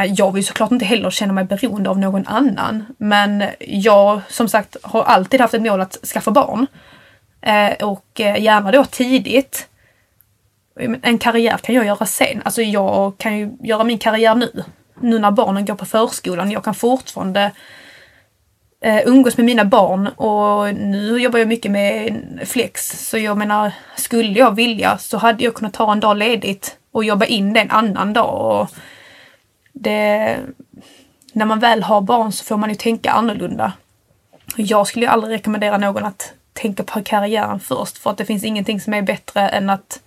Eh, 0.00 0.12
jag 0.16 0.32
vill 0.32 0.46
såklart 0.46 0.72
inte 0.72 0.84
heller 0.84 1.10
känna 1.10 1.32
mig 1.32 1.44
beroende 1.44 1.90
av 1.90 1.98
någon 1.98 2.26
annan. 2.26 2.84
Men 2.98 3.44
jag 3.60 4.20
som 4.28 4.48
sagt 4.48 4.76
har 4.82 5.02
alltid 5.02 5.40
haft 5.40 5.54
ett 5.54 5.62
mål 5.62 5.80
att 5.80 5.98
skaffa 6.06 6.30
barn. 6.30 6.66
Eh, 7.42 7.88
och 7.88 8.20
eh, 8.20 8.42
gärna 8.42 8.70
då 8.70 8.84
tidigt. 8.84 9.66
En 11.02 11.18
karriär 11.18 11.56
kan 11.56 11.74
jag 11.74 11.86
göra 11.86 12.06
sen. 12.06 12.42
Alltså 12.44 12.62
jag 12.62 13.18
kan 13.18 13.38
ju 13.38 13.50
göra 13.60 13.84
min 13.84 13.98
karriär 13.98 14.34
nu. 14.34 14.64
Nu 15.00 15.18
när 15.18 15.30
barnen 15.30 15.64
går 15.64 15.74
på 15.74 15.84
förskolan. 15.84 16.50
Jag 16.50 16.64
kan 16.64 16.74
fortfarande 16.74 17.50
eh, 18.80 19.06
umgås 19.06 19.36
med 19.36 19.46
mina 19.46 19.64
barn 19.64 20.06
och 20.06 20.74
nu 20.74 21.18
jobbar 21.18 21.38
jag 21.38 21.48
mycket 21.48 21.70
med 21.70 22.22
flex. 22.44 23.08
Så 23.08 23.18
jag 23.18 23.38
menar, 23.38 23.72
skulle 23.96 24.38
jag 24.38 24.54
vilja 24.54 24.98
så 24.98 25.18
hade 25.18 25.44
jag 25.44 25.54
kunnat 25.54 25.74
ta 25.74 25.92
en 25.92 26.00
dag 26.00 26.16
ledigt 26.16 26.76
och 26.92 27.04
jobba 27.04 27.26
in 27.26 27.52
det 27.52 27.60
en 27.60 27.70
annan 27.70 28.12
dag. 28.12 28.60
Och 28.60 28.70
det, 29.80 30.38
när 31.32 31.46
man 31.46 31.58
väl 31.58 31.82
har 31.82 32.00
barn 32.00 32.32
så 32.32 32.44
får 32.44 32.56
man 32.56 32.68
ju 32.68 32.74
tänka 32.74 33.10
annorlunda. 33.10 33.72
Jag 34.56 34.86
skulle 34.86 35.06
ju 35.06 35.10
aldrig 35.10 35.34
rekommendera 35.34 35.78
någon 35.78 36.04
att 36.04 36.32
tänka 36.52 36.82
på 36.82 37.02
karriären 37.02 37.60
först 37.60 37.98
för 37.98 38.10
att 38.10 38.18
det 38.18 38.24
finns 38.24 38.44
ingenting 38.44 38.80
som 38.80 38.94
är 38.94 39.02
bättre 39.02 39.48
än 39.48 39.70
att 39.70 40.00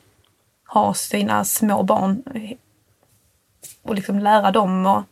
ha 0.67 0.93
sina 0.93 1.45
små 1.45 1.83
barn 1.83 2.23
och 3.81 3.95
liksom 3.95 4.19
lära 4.19 4.51
dem 4.51 4.85
och 4.85 5.03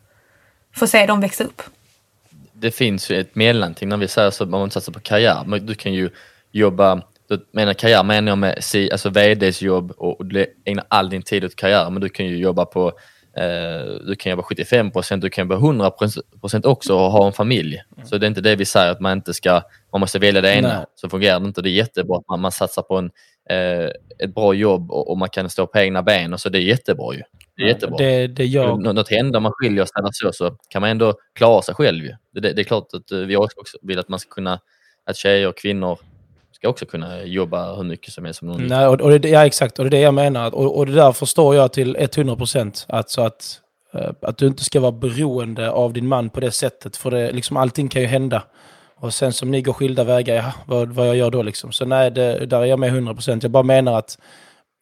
få 0.75 0.87
se 0.87 1.05
dem 1.05 1.21
växa 1.21 1.43
upp. 1.43 1.61
Det 2.53 2.71
finns 2.71 3.11
ju 3.11 3.19
ett 3.19 3.35
mellanting 3.35 3.89
när 3.89 3.97
vi 3.97 4.07
säger 4.07 4.31
så, 4.31 4.45
man 4.45 4.71
satsar 4.71 4.93
på 4.93 4.99
karriär, 4.99 5.43
men 5.45 5.65
du 5.65 5.75
kan 5.75 5.93
ju 5.93 6.09
jobba 6.51 7.01
du 7.27 7.45
menar 7.51 7.73
karriär 7.73 8.03
menar 8.03 8.31
jag 8.31 8.37
med 8.37 8.55
alltså 8.91 9.09
VDs 9.09 9.61
jobb 9.61 9.91
och 9.91 10.25
du 10.25 10.45
ägnar 10.65 10.85
all 10.87 11.09
din 11.09 11.21
tid 11.21 11.45
åt 11.45 11.55
karriär, 11.55 11.89
men 11.89 12.01
du 12.01 12.09
kan 12.09 12.25
ju 12.25 12.37
jobba 12.37 12.65
på 12.65 12.91
du 14.07 14.15
kan 14.19 14.29
jobba 14.29 14.43
75 14.43 14.91
procent, 14.91 15.21
du 15.21 15.29
kan 15.29 15.45
jobba 15.45 15.55
100 15.55 15.91
procent 16.41 16.65
också 16.65 16.95
och 16.95 17.11
ha 17.11 17.27
en 17.27 17.33
familj. 17.33 17.83
Mm. 17.95 18.07
Så 18.07 18.17
det 18.17 18.25
är 18.25 18.27
inte 18.27 18.41
det 18.41 18.55
vi 18.55 18.65
säger 18.65 18.91
att 18.91 18.99
man 18.99 19.17
inte 19.17 19.33
ska, 19.33 19.61
man 19.91 19.99
måste 19.99 20.19
välja 20.19 20.41
det 20.41 20.53
ena. 20.53 20.67
Nej. 20.67 20.85
Så 20.95 21.09
fungerar 21.09 21.39
det 21.39 21.47
inte. 21.47 21.61
Det 21.61 21.69
är 21.69 21.71
jättebra 21.71 22.17
att 22.17 22.27
man, 22.27 22.41
man 22.41 22.51
satsar 22.51 22.81
på 22.81 22.97
en, 22.97 23.11
eh, 23.49 23.89
ett 24.19 24.35
bra 24.35 24.53
jobb 24.53 24.91
och, 24.91 25.11
och, 25.11 25.17
man 25.17 25.29
kan 25.29 25.49
stå 25.49 25.67
på 25.67 25.79
egna 25.79 26.03
ben. 26.03 26.33
Och 26.33 26.39
så 26.39 26.49
det 26.49 26.57
är 26.57 26.61
jättebra 26.61 27.13
ju. 27.13 27.21
Det 27.57 27.63
är 27.63 27.67
jättebra. 27.67 27.97
Det, 27.97 28.27
det 28.27 28.45
gör... 28.45 28.77
Något 28.77 29.09
händer, 29.09 29.39
man 29.39 29.51
skiljer 29.55 29.85
sig 29.85 29.93
så, 30.11 30.33
så 30.33 30.57
kan 30.69 30.81
man 30.81 30.89
ändå 30.89 31.13
klara 31.33 31.61
sig 31.61 31.75
själv. 31.75 32.03
Ju. 32.05 32.15
Det, 32.33 32.39
det, 32.39 32.53
det 32.53 32.61
är 32.61 32.63
klart 32.63 32.87
att 32.93 33.11
eh, 33.11 33.17
vi 33.19 33.37
också 33.37 33.77
vill 33.81 33.99
att 33.99 34.09
man 34.09 34.19
ska 34.19 34.29
kunna, 34.29 34.59
att 35.05 35.15
tjejer 35.15 35.47
och 35.47 35.57
kvinnor 35.57 35.99
ska 36.61 36.69
också 36.69 36.85
kunna 36.85 37.23
jobba 37.23 37.75
hur 37.75 37.83
mycket 37.83 38.13
som 38.13 38.25
helst 38.25 38.39
som 38.39 38.47
någon 38.47 38.67
Nej, 38.67 38.87
och, 38.87 39.01
och 39.01 39.19
det, 39.19 39.29
Ja, 39.29 39.45
exakt. 39.45 39.79
Och 39.79 39.85
det 39.85 39.89
är 39.89 39.91
det 39.91 39.99
jag 39.99 40.13
menar. 40.13 40.55
Och, 40.55 40.77
och 40.77 40.85
det 40.85 40.91
där 40.91 41.11
förstår 41.11 41.55
jag 41.55 41.73
till 41.73 41.95
100 41.99 42.35
procent. 42.35 42.85
Alltså 42.89 43.21
att, 43.21 43.59
uh, 43.95 44.09
att 44.21 44.37
du 44.37 44.47
inte 44.47 44.63
ska 44.63 44.79
vara 44.79 44.91
beroende 44.91 45.71
av 45.71 45.93
din 45.93 46.07
man 46.07 46.29
på 46.29 46.39
det 46.39 46.51
sättet. 46.51 46.97
För 46.97 47.11
det, 47.11 47.31
liksom, 47.31 47.57
allting 47.57 47.89
kan 47.89 48.01
ju 48.01 48.07
hända. 48.07 48.43
Och 48.95 49.13
sen 49.13 49.33
som 49.33 49.51
ni 49.51 49.61
går 49.61 49.73
skilda 49.73 50.03
vägar, 50.03 50.35
ja, 50.35 50.53
vad, 50.65 50.89
vad 50.89 51.07
jag 51.07 51.15
gör 51.15 51.31
då 51.31 51.41
liksom. 51.41 51.71
Så 51.71 51.85
nej, 51.85 52.11
det, 52.11 52.45
där 52.45 52.59
är 52.59 52.65
jag 52.65 52.79
med 52.79 52.89
100 52.89 53.13
procent. 53.13 53.43
Jag 53.43 53.51
bara 53.51 53.63
menar 53.63 53.97
att 53.97 54.17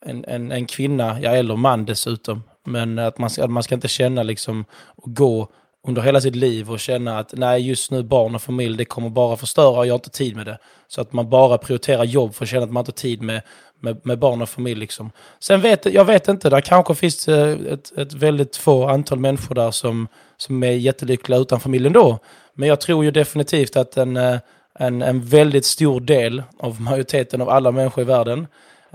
en, 0.06 0.26
en, 0.28 0.52
en 0.52 0.66
kvinna, 0.66 1.20
ja, 1.22 1.32
eller 1.32 1.56
man 1.56 1.86
dessutom, 1.86 2.44
men 2.66 3.00
att 3.00 3.18
man 3.18 3.30
ska, 3.30 3.48
man 3.48 3.64
ska 3.64 3.76
inte 3.76 3.88
känna 3.88 4.24
liksom 4.24 4.66
och 4.72 5.16
gå 5.16 5.48
under 5.88 6.02
hela 6.02 6.22
sitt 6.22 6.36
liv 6.36 6.72
och 6.72 6.80
känna 6.80 7.20
att 7.20 7.34
nej, 7.34 7.68
just 7.68 7.92
nu 7.92 8.04
barn 8.04 8.36
och 8.36 8.42
familj, 8.42 8.78
det 8.78 8.86
kommer 8.86 9.10
bara 9.10 9.38
förstöra 9.38 9.80
och 9.80 9.88
jag 9.88 9.94
har 9.94 9.98
inte 9.98 10.10
tid 10.10 10.36
med 10.36 10.46
det. 10.46 10.58
Så 10.88 11.02
att 11.02 11.14
man 11.14 11.30
bara 11.30 11.58
prioriterar 11.58 12.04
jobb 12.04 12.36
för 12.36 12.46
att 12.46 12.50
känna 12.50 12.64
att 12.64 12.72
man 12.72 12.82
inte 12.82 12.90
har 12.90 12.94
tid 12.94 13.22
med, 13.22 13.42
med, 13.80 14.02
med 14.04 14.20
barn 14.20 14.42
och 14.42 14.50
familj. 14.50 14.80
Liksom. 14.80 15.12
Sen 15.40 15.62
vet 15.62 15.86
jag 15.86 16.06
vet 16.06 16.28
inte, 16.28 16.50
där 16.50 16.62
kanske 16.62 16.96
finns 16.96 17.28
eh, 17.28 17.58
ett, 17.74 17.98
ett 17.98 18.14
väldigt 18.14 18.56
få 18.56 18.88
antal 18.88 19.20
människor 19.20 19.56
där 19.56 19.72
som, 19.72 20.08
som 20.38 20.64
är 20.64 20.72
jättelyckliga 20.72 21.40
utan 21.40 21.60
familj 21.60 21.88
ändå. 21.88 22.20
Men 22.54 22.70
jag 22.70 22.82
tror 22.82 23.06
ju 23.06 23.12
definitivt 23.12 23.76
att 23.76 23.98
en, 23.98 24.18
eh, 24.18 24.40
en, 24.80 25.02
en 25.02 25.26
väldigt 25.26 25.66
stor 25.66 26.02
del 26.02 26.44
av 26.60 26.82
majoriteten 26.82 27.42
av 27.42 27.50
alla 27.50 27.72
människor 27.72 28.02
i 28.02 28.06
världen 28.06 28.48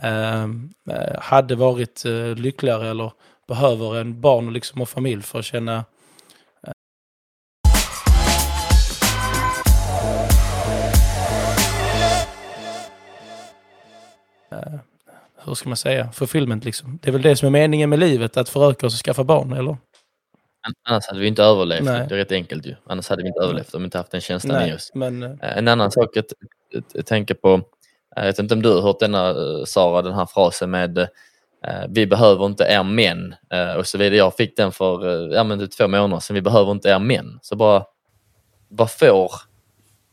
eh, 0.02 0.42
eh 0.42 0.48
hade 1.18 1.54
varit 1.54 2.04
lyckligare 2.36 2.90
eller 2.90 3.12
behöver 3.48 3.96
en 3.96 4.20
barn 4.20 4.52
liksom, 4.52 4.82
och 4.82 4.88
familj 4.88 5.22
för 5.22 5.38
att 5.38 5.44
känna 5.44 5.84
hur 15.46 15.54
ska 15.54 15.68
man 15.68 15.76
säga, 15.76 16.12
fulfillment 16.12 16.64
liksom. 16.64 16.98
Det 17.02 17.10
är 17.10 17.12
väl 17.12 17.22
det 17.22 17.36
som 17.36 17.46
är 17.46 17.50
meningen 17.50 17.90
med 17.90 17.98
livet, 17.98 18.36
att 18.36 18.48
föröka 18.48 18.86
oss 18.86 18.94
och 18.94 19.04
skaffa 19.04 19.24
barn, 19.24 19.52
eller? 19.52 19.76
Annars 20.88 21.06
hade 21.06 21.20
vi 21.20 21.26
inte 21.26 21.42
överlevt. 21.42 21.84
Nej. 21.84 22.06
Det 22.08 22.14
är 22.14 22.18
rätt 22.18 22.32
enkelt 22.32 22.66
ju. 22.66 22.74
Annars 22.86 23.08
hade 23.08 23.22
vi 23.22 23.28
inte 23.28 23.40
överlevt 23.40 23.74
om 23.74 23.82
vi 23.82 23.84
inte 23.84 23.98
haft 23.98 24.10
den 24.10 24.20
känslan 24.20 24.58
Nej, 24.58 24.70
i 24.70 24.74
oss. 24.74 24.90
Men... 24.94 25.22
Eh, 25.22 25.58
en 25.58 25.68
annan 25.68 25.90
sak 25.90 26.16
att, 26.16 26.32
att, 26.76 26.96
att 26.96 27.06
tänka 27.06 27.34
på, 27.34 27.60
jag 28.16 28.24
vet 28.24 28.38
inte 28.38 28.54
om 28.54 28.62
du 28.62 28.68
har 28.74 28.82
hört 28.82 29.00
denna, 29.00 29.28
eh, 29.28 29.64
Sara, 29.66 30.02
den 30.02 30.14
här 30.14 30.26
frasen 30.26 30.70
med 30.70 31.08
vi 31.88 32.06
behöver 32.06 32.46
inte 32.46 32.64
er 32.64 32.82
män 32.82 33.34
och 33.78 33.86
så 33.86 33.98
vidare. 33.98 34.16
Jag 34.16 34.36
fick 34.36 34.56
den 34.56 34.72
för 34.72 35.28
ja, 35.34 35.44
men 35.44 35.68
två 35.68 35.88
månader 35.88 36.20
sedan. 36.20 36.34
Vi 36.34 36.42
behöver 36.42 36.72
inte 36.72 36.88
er 36.88 36.98
män. 36.98 37.38
Så 37.42 37.56
bara, 37.56 37.84
vad 38.68 38.90
får 38.90 39.30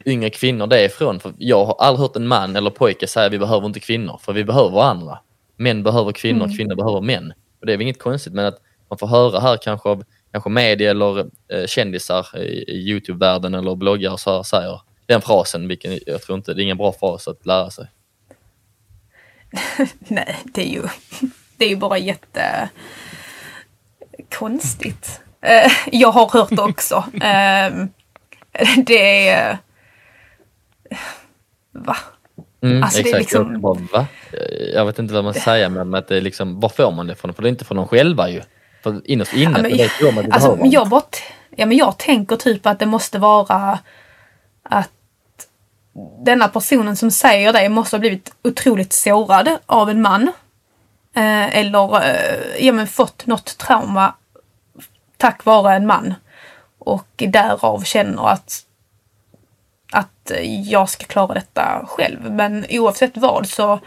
yngre 0.05 0.29
kvinnor 0.29 0.67
det 0.67 0.85
ifrån? 0.85 1.19
För 1.19 1.33
jag 1.37 1.65
har 1.65 1.75
aldrig 1.79 2.01
hört 2.01 2.15
en 2.15 2.27
man 2.27 2.55
eller 2.55 2.69
pojke 2.69 3.07
säga 3.07 3.29
vi 3.29 3.39
behöver 3.39 3.67
inte 3.67 3.79
kvinnor, 3.79 4.19
för 4.23 4.33
vi 4.33 4.43
behöver 4.43 4.69
varandra. 4.69 5.19
Män 5.57 5.83
behöver 5.83 6.11
kvinnor, 6.11 6.43
mm. 6.43 6.57
kvinnor 6.57 6.75
behöver 6.75 7.01
män. 7.01 7.33
Och 7.59 7.65
det 7.65 7.73
är 7.73 7.77
väl 7.77 7.81
inget 7.81 7.99
konstigt, 7.99 8.33
men 8.33 8.45
att 8.45 8.57
man 8.89 8.97
får 8.97 9.07
höra 9.07 9.39
här 9.39 9.57
kanske 9.57 9.89
av 9.89 10.03
kanske 10.31 10.49
media 10.49 10.91
eller 10.91 11.19
eh, 11.19 11.65
kändisar 11.67 12.37
i, 12.37 12.63
i 12.67 12.89
Youtube-världen 12.89 13.53
eller 13.53 13.75
bloggare 13.75 14.17
så 14.17 14.43
säger 14.43 14.81
den 15.05 15.21
frasen, 15.21 15.67
vilken 15.67 15.99
jag 16.05 16.21
tror 16.21 16.37
inte, 16.37 16.53
det 16.53 16.61
är 16.61 16.63
ingen 16.63 16.77
bra 16.77 16.93
fras 16.99 17.27
att 17.27 17.45
lära 17.45 17.69
sig. 17.69 17.87
Nej, 19.99 20.37
det 20.45 20.61
är 20.61 20.73
ju, 20.73 20.81
det 21.57 21.65
är 21.65 21.69
ju 21.69 21.75
bara 21.75 21.97
jätte 21.97 22.69
konstigt. 24.29 25.21
Eh, 25.41 25.71
jag 25.91 26.11
har 26.11 26.29
hört 26.29 26.49
det 26.49 26.61
också. 26.61 27.03
Eh, 28.53 28.73
det 28.85 29.27
är 29.27 29.57
Va? 31.85 31.97
Mm, 32.63 32.83
alltså 32.83 32.99
exakt, 32.99 33.19
liksom... 33.19 33.51
jag, 33.51 33.61
bara, 33.61 33.77
va? 33.93 34.05
jag 34.73 34.85
vet 34.85 34.99
inte 34.99 35.13
vad 35.13 35.23
man 35.23 35.33
säger 35.33 35.69
men 35.69 35.95
att 35.95 36.07
det 36.07 36.17
är 36.17 36.21
liksom, 36.21 36.59
var 36.59 36.69
får 36.69 36.91
man 36.91 37.07
det 37.07 37.15
från? 37.15 37.33
För 37.33 37.41
det 37.41 37.47
är 37.47 37.49
inte 37.49 37.65
från 37.65 37.77
dem 37.77 37.87
själva 37.87 38.29
ju. 38.29 38.41
För 38.83 39.01
innerst 39.05 39.33
inne 39.33 39.43
ja, 39.57 39.61
men, 39.61 39.71
vet 39.71 39.91
de 39.99 40.17
att 40.17 40.25
det 40.25 40.31
alltså, 40.31 40.55
men 40.55 40.71
jag, 40.71 40.89
bara, 40.89 41.03
ja, 41.55 41.65
men 41.65 41.77
jag 41.77 41.97
tänker 41.97 42.35
typ 42.35 42.65
att 42.65 42.79
det 42.79 42.85
måste 42.85 43.19
vara 43.19 43.79
att 44.63 44.89
denna 46.25 46.47
personen 46.47 46.95
som 46.95 47.11
säger 47.11 47.53
det 47.53 47.69
måste 47.69 47.95
ha 47.95 47.99
blivit 47.99 48.31
otroligt 48.43 48.93
sårad 48.93 49.49
av 49.65 49.89
en 49.89 50.01
man. 50.01 50.31
Eh, 51.15 51.57
eller 51.57 52.03
eh, 52.03 52.65
ja, 52.65 52.73
men 52.73 52.87
fått 52.87 53.25
något 53.25 53.57
trauma 53.57 54.13
tack 55.17 55.45
vare 55.45 55.75
en 55.75 55.85
man. 55.85 56.13
Och 56.79 57.23
därav 57.27 57.83
känner 57.83 58.27
att 58.27 58.65
att 59.91 60.31
jag 60.65 60.89
ska 60.89 61.05
klara 61.05 61.33
detta 61.33 61.85
själv. 61.87 62.31
Men 62.31 62.65
oavsett 62.69 63.17
vad 63.17 63.47
så 63.47 63.79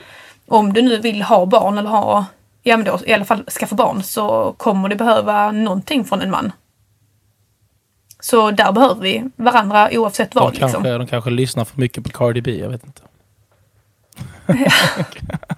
om 0.46 0.72
du 0.72 0.82
nu 0.82 0.98
vill 0.98 1.22
ha 1.22 1.46
barn 1.46 1.78
eller 1.78 1.90
ha, 1.90 2.26
ja 2.62 2.76
men 2.76 2.86
då 2.86 3.00
i 3.06 3.12
alla 3.12 3.24
fall 3.24 3.44
skaffa 3.50 3.76
barn 3.76 4.02
så 4.02 4.54
kommer 4.56 4.88
du 4.88 4.96
behöva 4.96 5.52
någonting 5.52 6.04
från 6.04 6.20
en 6.20 6.30
man. 6.30 6.52
Så 8.20 8.50
där 8.50 8.72
behöver 8.72 9.02
vi 9.02 9.24
varandra 9.36 9.88
oavsett 9.92 10.34
vad. 10.34 10.52
De 10.52 10.58
kanske, 10.58 10.78
liksom. 10.78 10.98
de 10.98 11.06
kanske 11.06 11.30
lyssnar 11.30 11.64
för 11.64 11.80
mycket 11.80 12.04
på 12.04 12.10
Cardi 12.10 12.40
B, 12.40 12.58
jag 12.60 12.68
vet 12.68 12.84
inte. 12.84 13.02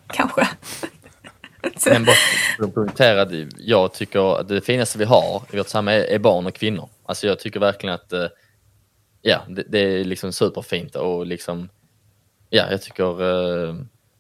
kanske. 0.07 0.49
Men 1.87 2.05
bara 2.05 2.17
för 2.57 2.65
att 2.65 2.75
poängtera, 2.75 3.47
jag 3.59 3.93
tycker 3.93 4.41
att 4.41 4.49
det 4.49 4.61
finaste 4.61 4.99
vi 4.99 5.05
har 5.05 5.43
i 5.53 5.57
vårt 5.57 5.69
samhälle 5.69 6.15
är 6.15 6.19
barn 6.19 6.47
och 6.47 6.55
kvinnor. 6.55 6.89
Alltså 7.07 7.27
jag 7.27 7.39
tycker 7.39 7.61
verkligen 7.61 7.95
att 7.95 8.13
eh, 8.13 8.25
ja, 9.27 9.43
det, 9.49 9.65
det, 9.69 9.79
är 9.79 10.05
liksom 10.05 10.33
superfint 10.33 10.97
och 10.97 11.27
liksom, 11.27 11.69
ja, 12.51 12.71
jag 12.71 12.83
tycker, 12.83 13.23
eh, 13.23 13.75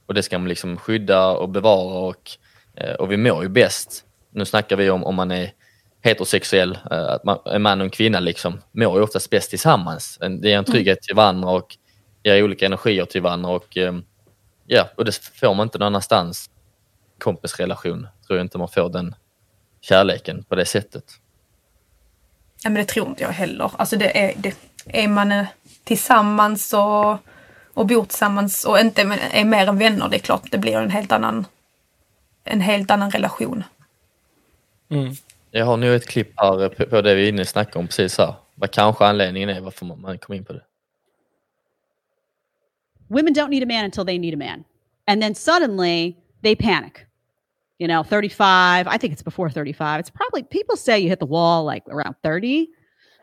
och 0.06 0.14
det 0.14 0.22
ska 0.22 0.38
man 0.38 0.48
liksom 0.48 0.76
skydda 0.76 1.28
och 1.28 1.48
bevara 1.48 1.98
och, 1.98 2.30
eh, 2.74 2.94
och 2.94 3.12
vi 3.12 3.16
mår 3.16 3.42
ju 3.42 3.48
bäst. 3.48 4.04
Nu 4.30 4.44
snackar 4.44 4.76
vi 4.76 4.90
om 4.90 5.04
om 5.04 5.14
man 5.14 5.30
är 5.30 5.52
heterosexuell, 6.02 6.78
eh, 6.90 7.06
att 7.06 7.24
man, 7.24 7.38
en 7.44 7.62
man 7.62 7.80
och 7.80 7.84
en 7.84 7.90
kvinna 7.90 8.20
liksom 8.20 8.60
mår 8.72 8.96
ju 8.96 9.02
oftast 9.02 9.30
bäst 9.30 9.50
tillsammans. 9.50 10.18
Det 10.20 10.48
ger 10.48 10.58
en 10.58 10.64
trygghet 10.64 11.02
till 11.02 11.16
varandra 11.16 11.50
och 11.50 11.76
ger 12.22 12.42
olika 12.42 12.66
energier 12.66 13.04
till 13.04 13.22
varandra 13.22 13.50
och 13.50 13.76
eh, 13.76 13.94
ja, 14.66 14.88
och 14.96 15.04
det 15.04 15.16
får 15.16 15.54
man 15.54 15.66
inte 15.66 15.78
någon 15.78 15.86
annanstans. 15.86 16.50
Kompisrelation 17.18 18.06
tror 18.26 18.38
jag 18.38 18.44
inte 18.44 18.58
man 18.58 18.68
får 18.68 18.88
den 18.88 19.14
kärleken 19.80 20.44
på 20.44 20.54
det 20.54 20.64
sättet. 20.64 21.04
Ja, 22.62 22.70
men 22.70 22.82
det 22.82 22.84
tror 22.84 23.08
inte 23.08 23.22
jag 23.22 23.30
heller. 23.30 23.70
Alltså 23.76 23.96
det 23.96 24.18
är, 24.18 24.34
det, 24.36 24.56
är 24.86 25.08
man 25.08 25.46
tillsammans 25.84 26.72
och, 26.72 27.18
och 27.74 27.86
bor 27.86 28.04
tillsammans 28.04 28.64
och 28.64 28.78
inte 28.78 29.02
är 29.32 29.44
mer 29.44 29.66
än 29.68 29.78
vänner, 29.78 30.08
det 30.08 30.16
är 30.16 30.20
klart 30.20 30.50
det 30.50 30.58
blir 30.58 30.76
en 30.76 30.90
helt 30.90 31.12
annan, 31.12 31.46
en 32.44 32.60
helt 32.60 32.90
annan 32.90 33.10
relation. 33.10 33.64
Mm. 34.88 35.14
Jag 35.50 35.66
har 35.66 35.76
nu 35.76 35.96
ett 35.96 36.06
klipp 36.06 36.32
här 36.36 36.68
på, 36.68 37.02
det 37.02 37.14
vi 37.14 37.24
är 37.24 37.28
inne 37.28 37.40
och 37.40 37.48
snackar 37.48 37.80
om 37.80 37.86
precis 37.86 38.18
här. 38.18 38.34
Vad 38.54 38.70
kanske 38.70 39.04
anledningen 39.04 39.48
är 39.48 39.60
varför 39.60 39.86
man, 39.86 40.00
man 40.00 40.18
kom 40.18 40.34
in 40.34 40.44
på 40.44 40.52
det. 40.52 40.62
Women 43.08 43.34
don't 43.34 43.48
need 43.48 43.62
a 43.62 43.66
man 43.66 43.84
until 43.84 44.06
they 44.06 44.18
need 44.18 44.34
a 44.34 44.36
man. 44.36 44.64
And 45.06 45.22
then 45.22 45.34
suddenly 45.34 46.16
they 46.42 46.56
panic. 46.56 46.92
You 47.78 47.88
know, 47.88 48.02
35, 48.02 48.86
I 48.88 48.98
think 48.98 49.12
it's 49.12 49.22
before 49.22 49.50
35. 49.50 50.00
It's 50.00 50.10
probably, 50.10 50.42
people 50.42 50.76
say 50.76 50.98
you 50.98 51.08
hit 51.08 51.20
the 51.20 51.26
wall 51.26 51.64
like 51.64 51.82
around 51.88 52.14
30. 52.22 52.68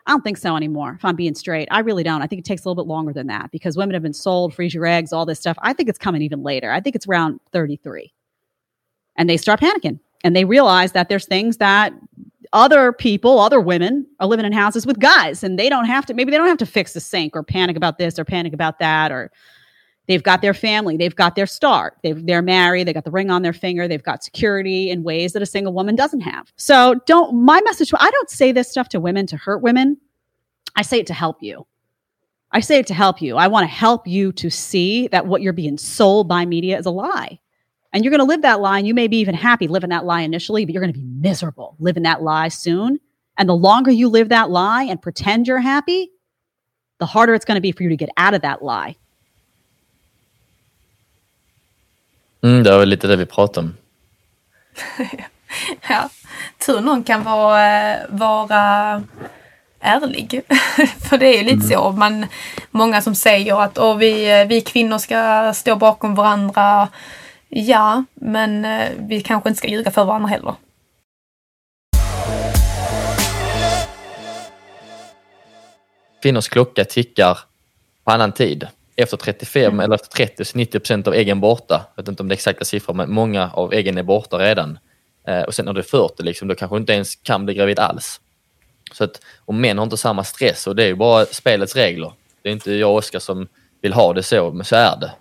I 0.05 0.11
don't 0.11 0.23
think 0.23 0.37
so 0.37 0.55
anymore, 0.55 0.95
if 0.97 1.05
I'm 1.05 1.15
being 1.15 1.33
straight. 1.33 1.67
I 1.71 1.79
really 1.79 2.03
don't. 2.03 2.21
I 2.21 2.27
think 2.27 2.39
it 2.39 2.45
takes 2.45 2.65
a 2.65 2.69
little 2.69 2.83
bit 2.83 2.89
longer 2.89 3.13
than 3.13 3.27
that 3.27 3.51
because 3.51 3.77
women 3.77 3.93
have 3.93 4.03
been 4.03 4.13
sold, 4.13 4.53
freeze 4.53 4.73
your 4.73 4.85
eggs, 4.85 5.13
all 5.13 5.25
this 5.25 5.39
stuff. 5.39 5.57
I 5.61 5.71
think 5.73 5.87
it's 5.87 5.97
coming 5.97 6.21
even 6.21 6.43
later. 6.43 6.71
I 6.71 6.81
think 6.81 6.95
it's 6.95 7.07
around 7.07 7.39
33. 7.53 8.13
And 9.15 9.29
they 9.29 9.37
start 9.37 9.61
panicking 9.61 9.99
and 10.23 10.35
they 10.35 10.43
realize 10.43 10.91
that 10.91 11.07
there's 11.07 11.25
things 11.25 11.57
that 11.57 11.93
other 12.51 12.91
people, 12.91 13.39
other 13.39 13.61
women 13.61 14.05
are 14.19 14.27
living 14.27 14.45
in 14.45 14.51
houses 14.51 14.85
with 14.85 14.99
guys 14.99 15.43
and 15.43 15.57
they 15.57 15.69
don't 15.69 15.85
have 15.85 16.05
to, 16.07 16.13
maybe 16.13 16.31
they 16.31 16.37
don't 16.37 16.47
have 16.47 16.57
to 16.57 16.65
fix 16.65 16.93
the 16.93 16.99
sink 16.99 17.35
or 17.35 17.43
panic 17.43 17.77
about 17.77 17.97
this 17.97 18.19
or 18.19 18.25
panic 18.25 18.53
about 18.53 18.79
that 18.79 19.11
or 19.11 19.31
they've 20.07 20.23
got 20.23 20.41
their 20.41 20.53
family, 20.53 20.97
they've 20.97 21.15
got 21.15 21.35
their 21.35 21.45
start, 21.45 21.97
they've, 22.03 22.25
they're 22.25 22.41
married, 22.41 22.87
they 22.87 22.93
got 22.93 23.05
the 23.05 23.11
ring 23.11 23.29
on 23.29 23.41
their 23.41 23.53
finger, 23.53 23.87
they've 23.87 24.03
got 24.03 24.23
security 24.23 24.89
in 24.89 25.03
ways 25.03 25.33
that 25.33 25.41
a 25.41 25.45
single 25.45 25.73
woman 25.73 25.95
doesn't 25.95 26.21
have. 26.21 26.51
So 26.57 26.95
don't, 27.05 27.43
my 27.43 27.61
message, 27.61 27.91
I 27.97 28.11
don't 28.11 28.29
say 28.29 28.51
this 28.51 28.69
stuff 28.69 28.89
to 28.89 28.99
women 28.99 29.27
to 29.27 29.37
hurt 29.37 29.61
women. 29.61 29.97
I 30.75 30.81
say 30.81 30.99
it 30.99 31.07
to 31.07 31.13
help 31.13 31.37
you. 31.41 31.65
I 32.51 32.59
say 32.59 32.79
it 32.79 32.87
to 32.87 32.93
help 32.93 33.21
you. 33.21 33.37
I 33.37 33.47
want 33.47 33.63
to 33.63 33.73
help 33.73 34.07
you 34.07 34.31
to 34.33 34.49
see 34.49 35.07
that 35.07 35.25
what 35.25 35.41
you're 35.41 35.53
being 35.53 35.77
sold 35.77 36.27
by 36.27 36.45
media 36.45 36.77
is 36.77 36.85
a 36.85 36.91
lie. 36.91 37.39
And 37.91 38.03
you're 38.03 38.11
going 38.11 38.19
to 38.19 38.25
live 38.25 38.41
that 38.41 38.59
lie, 38.59 38.79
and 38.79 38.87
you 38.87 38.93
may 38.93 39.07
be 39.07 39.17
even 39.17 39.35
happy 39.35 39.67
living 39.67 39.91
that 39.91 40.05
lie 40.05 40.21
initially, 40.21 40.65
but 40.65 40.73
you're 40.73 40.81
going 40.81 40.93
to 40.93 40.99
be 40.99 41.05
miserable 41.05 41.75
living 41.79 42.03
that 42.03 42.23
lie 42.23 42.47
soon. 42.47 42.99
And 43.37 43.47
the 43.47 43.55
longer 43.55 43.91
you 43.91 44.09
live 44.09 44.29
that 44.29 44.49
lie 44.49 44.83
and 44.83 45.01
pretend 45.01 45.47
you're 45.47 45.59
happy, 45.59 46.09
the 46.99 47.05
harder 47.05 47.33
it's 47.33 47.45
going 47.45 47.55
to 47.55 47.61
be 47.61 47.71
for 47.71 47.83
you 47.83 47.89
to 47.89 47.97
get 47.97 48.09
out 48.17 48.33
of 48.33 48.41
that 48.41 48.63
lie 48.63 48.97
Mm, 52.43 52.63
det 52.63 52.77
var 52.77 52.85
lite 52.85 53.07
det 53.07 53.15
vi 53.15 53.25
pratade 53.25 53.67
om. 53.67 53.75
ja, 55.89 56.09
tur 56.65 56.81
någon 56.81 57.03
kan 57.03 57.23
vara, 57.23 57.97
vara 58.09 59.03
ärlig. 59.79 60.41
För 61.09 61.17
det 61.17 61.27
är 61.27 61.37
ju 61.37 61.43
lite 61.43 61.67
så. 61.67 61.91
Man, 61.91 62.25
många 62.71 63.01
som 63.01 63.15
säger 63.15 63.61
att 63.63 63.77
Åh, 63.77 63.97
vi, 63.97 64.45
vi 64.49 64.61
kvinnor 64.61 64.97
ska 64.97 65.51
stå 65.53 65.75
bakom 65.75 66.15
varandra. 66.15 66.89
Ja, 67.49 68.03
men 68.13 68.65
eh, 68.65 68.89
vi 68.97 69.21
kanske 69.21 69.49
inte 69.49 69.57
ska 69.57 69.67
ljuga 69.67 69.91
för 69.91 70.05
varandra 70.05 70.29
heller. 70.29 70.55
Kvinnors 76.21 76.49
klocka 76.49 76.85
tickar 76.85 77.39
på 78.03 78.11
annan 78.11 78.31
tid. 78.31 78.67
Efter 78.95 79.17
35 79.17 79.63
mm. 79.63 79.79
eller 79.79 79.95
efter 79.95 80.09
30 80.09 80.45
så 80.45 80.55
är 80.55 80.57
90 80.57 80.79
procent 80.79 81.07
av 81.07 81.13
äggen 81.13 81.39
borta. 81.39 81.85
Jag 81.95 82.03
vet 82.03 82.09
inte 82.09 82.23
om 82.23 82.29
det 82.29 82.33
är 82.33 82.37
exakta 82.37 82.65
siffror, 82.65 82.93
men 82.93 83.11
många 83.11 83.51
av 83.53 83.73
äggen 83.73 83.97
är 83.97 84.03
borta 84.03 84.39
redan. 84.39 84.79
Eh, 85.27 85.41
och 85.41 85.55
sen 85.55 85.65
när 85.65 85.73
du 85.73 85.79
är 85.79 85.83
40, 85.83 86.23
liksom, 86.23 86.47
då 86.47 86.55
kanske 86.55 86.75
du 86.75 86.79
inte 86.79 86.93
ens 86.93 87.15
kan 87.15 87.45
bli 87.45 87.53
gravid 87.53 87.79
alls. 87.79 88.21
Så 88.93 89.03
att, 89.03 89.21
och 89.37 89.53
män 89.53 89.77
har 89.77 89.83
inte 89.83 89.97
samma 89.97 90.23
stress 90.23 90.67
och 90.67 90.75
det 90.75 90.83
är 90.83 90.87
ju 90.87 90.95
bara 90.95 91.25
spelets 91.25 91.75
regler. 91.75 92.13
Det 92.41 92.49
är 92.49 92.53
inte 92.53 92.73
jag 92.73 92.91
och 92.91 92.97
Oskar 92.97 93.19
som 93.19 93.47
vill 93.81 93.93
ha 93.93 94.13
det 94.13 94.23
så, 94.23 94.51
men 94.51 94.65
så 94.65 94.75
är 94.75 94.97
det. 94.97 95.11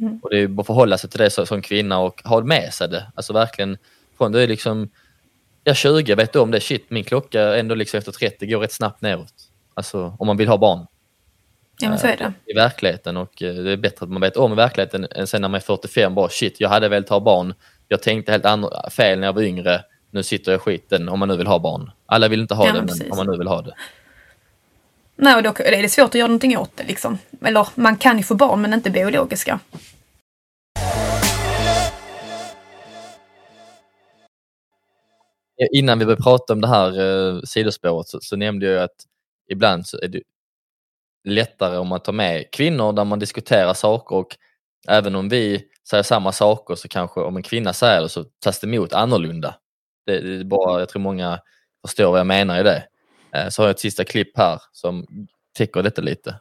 Mm. 0.00 0.18
Och 0.22 0.30
det 0.30 0.38
är 0.38 0.46
bara 0.46 0.60
att 0.60 0.66
förhålla 0.66 0.98
sig 0.98 1.10
till 1.10 1.18
det 1.18 1.30
som 1.30 1.62
kvinna 1.62 1.98
och 1.98 2.22
ha 2.24 2.40
med 2.40 2.74
sig 2.74 2.88
det. 2.88 3.12
Alltså 3.14 3.32
verkligen, 3.32 3.78
från 4.18 4.32
du 4.32 4.42
är 4.42 4.48
liksom, 4.48 4.88
jag 5.64 5.76
20, 5.76 6.14
vet 6.14 6.32
du 6.32 6.38
om 6.38 6.50
det, 6.50 6.60
shit 6.60 6.90
min 6.90 7.04
klocka 7.04 7.56
ändå 7.56 7.74
liksom 7.74 7.98
efter 7.98 8.12
30 8.12 8.46
går 8.46 8.60
rätt 8.60 8.72
snabbt 8.72 9.02
neråt. 9.02 9.34
Alltså 9.74 10.16
om 10.18 10.26
man 10.26 10.36
vill 10.36 10.48
ha 10.48 10.58
barn. 10.58 10.86
Ja 11.82 11.88
men 11.90 11.98
så 11.98 12.06
är 12.06 12.16
det. 12.16 12.32
I 12.46 12.54
verkligheten 12.54 13.16
och 13.16 13.42
eh, 13.42 13.54
det 13.54 13.72
är 13.72 13.76
bättre 13.76 14.04
att 14.04 14.10
man 14.10 14.20
vet 14.20 14.36
om 14.36 14.52
i 14.52 14.54
verkligheten 14.54 15.06
än 15.10 15.26
sen 15.26 15.42
när 15.42 15.48
man 15.48 15.58
är 15.58 15.60
45 15.62 16.14
bara 16.14 16.28
shit, 16.28 16.60
jag 16.60 16.68
hade 16.68 16.88
velat 16.88 17.08
ha 17.08 17.20
barn. 17.20 17.54
Jag 17.88 18.02
tänkte 18.02 18.32
helt 18.32 18.44
andra, 18.44 18.90
fel 18.90 19.18
när 19.18 19.26
jag 19.26 19.32
var 19.32 19.42
yngre. 19.42 19.84
Nu 20.10 20.22
sitter 20.22 20.52
jag 20.52 20.58
i 20.58 20.62
skiten 20.62 21.08
om 21.08 21.18
man 21.18 21.28
nu 21.28 21.36
vill 21.36 21.46
ha 21.46 21.58
barn. 21.58 21.90
Alla 22.06 22.28
vill 22.28 22.40
inte 22.40 22.54
ha 22.54 22.66
ja, 22.66 22.72
det, 22.72 22.82
men 22.82 23.10
om 23.10 23.16
man 23.16 23.26
nu 23.26 23.38
vill 23.38 23.48
ha 23.48 23.62
det. 23.62 23.74
Nej, 25.16 25.36
och 25.36 25.42
då 25.42 25.48
är 25.48 25.82
det 25.82 25.88
svårt 25.88 26.08
att 26.08 26.14
göra 26.14 26.28
någonting 26.28 26.58
åt 26.58 26.76
det 26.76 26.84
liksom. 26.84 27.18
Eller 27.44 27.68
man 27.74 27.96
kan 27.96 28.18
ju 28.18 28.24
få 28.24 28.34
barn 28.34 28.62
men 28.62 28.72
inte 28.72 28.90
biologiska. 28.90 29.60
Innan 35.72 35.98
vi 35.98 36.04
började 36.04 36.22
prata 36.22 36.52
om 36.52 36.60
det 36.60 36.68
här 36.68 37.00
eh, 37.00 37.40
sidospåret 37.44 38.08
så, 38.08 38.18
så 38.20 38.36
nämnde 38.36 38.66
jag 38.66 38.82
att 38.82 38.96
ibland 39.50 39.86
så 39.86 39.98
är 40.02 40.08
det 40.08 40.22
lättare 41.24 41.76
om 41.76 41.88
man 41.88 42.00
tar 42.00 42.12
med 42.12 42.50
kvinnor 42.50 42.92
där 42.92 43.04
man 43.04 43.18
diskuterar 43.18 43.74
saker 43.74 44.16
och 44.16 44.36
även 44.88 45.14
om 45.14 45.28
vi 45.28 45.64
säger 45.88 46.02
samma 46.02 46.32
saker 46.32 46.74
så 46.74 46.88
kanske 46.88 47.20
om 47.20 47.36
en 47.36 47.42
kvinna 47.42 47.72
säger 47.72 48.02
det 48.02 48.08
så 48.08 48.24
tas 48.24 48.60
det 48.60 48.66
emot 48.66 48.92
annorlunda. 48.92 49.54
Det, 50.06 50.20
det 50.20 50.40
är 50.40 50.44
bara, 50.44 50.80
jag 50.80 50.88
tror 50.88 51.02
många 51.02 51.40
förstår 51.86 52.10
vad 52.10 52.20
jag 52.20 52.26
menar 52.26 52.60
i 52.60 52.62
det. 52.62 52.84
Eh, 53.32 53.48
så 53.48 53.62
har 53.62 53.66
jag 53.66 53.74
ett 53.74 53.80
sista 53.80 54.04
klipp 54.04 54.36
här 54.36 54.62
som 54.72 55.06
täcker 55.52 55.82
detta 55.82 56.02
lite. 56.02 56.40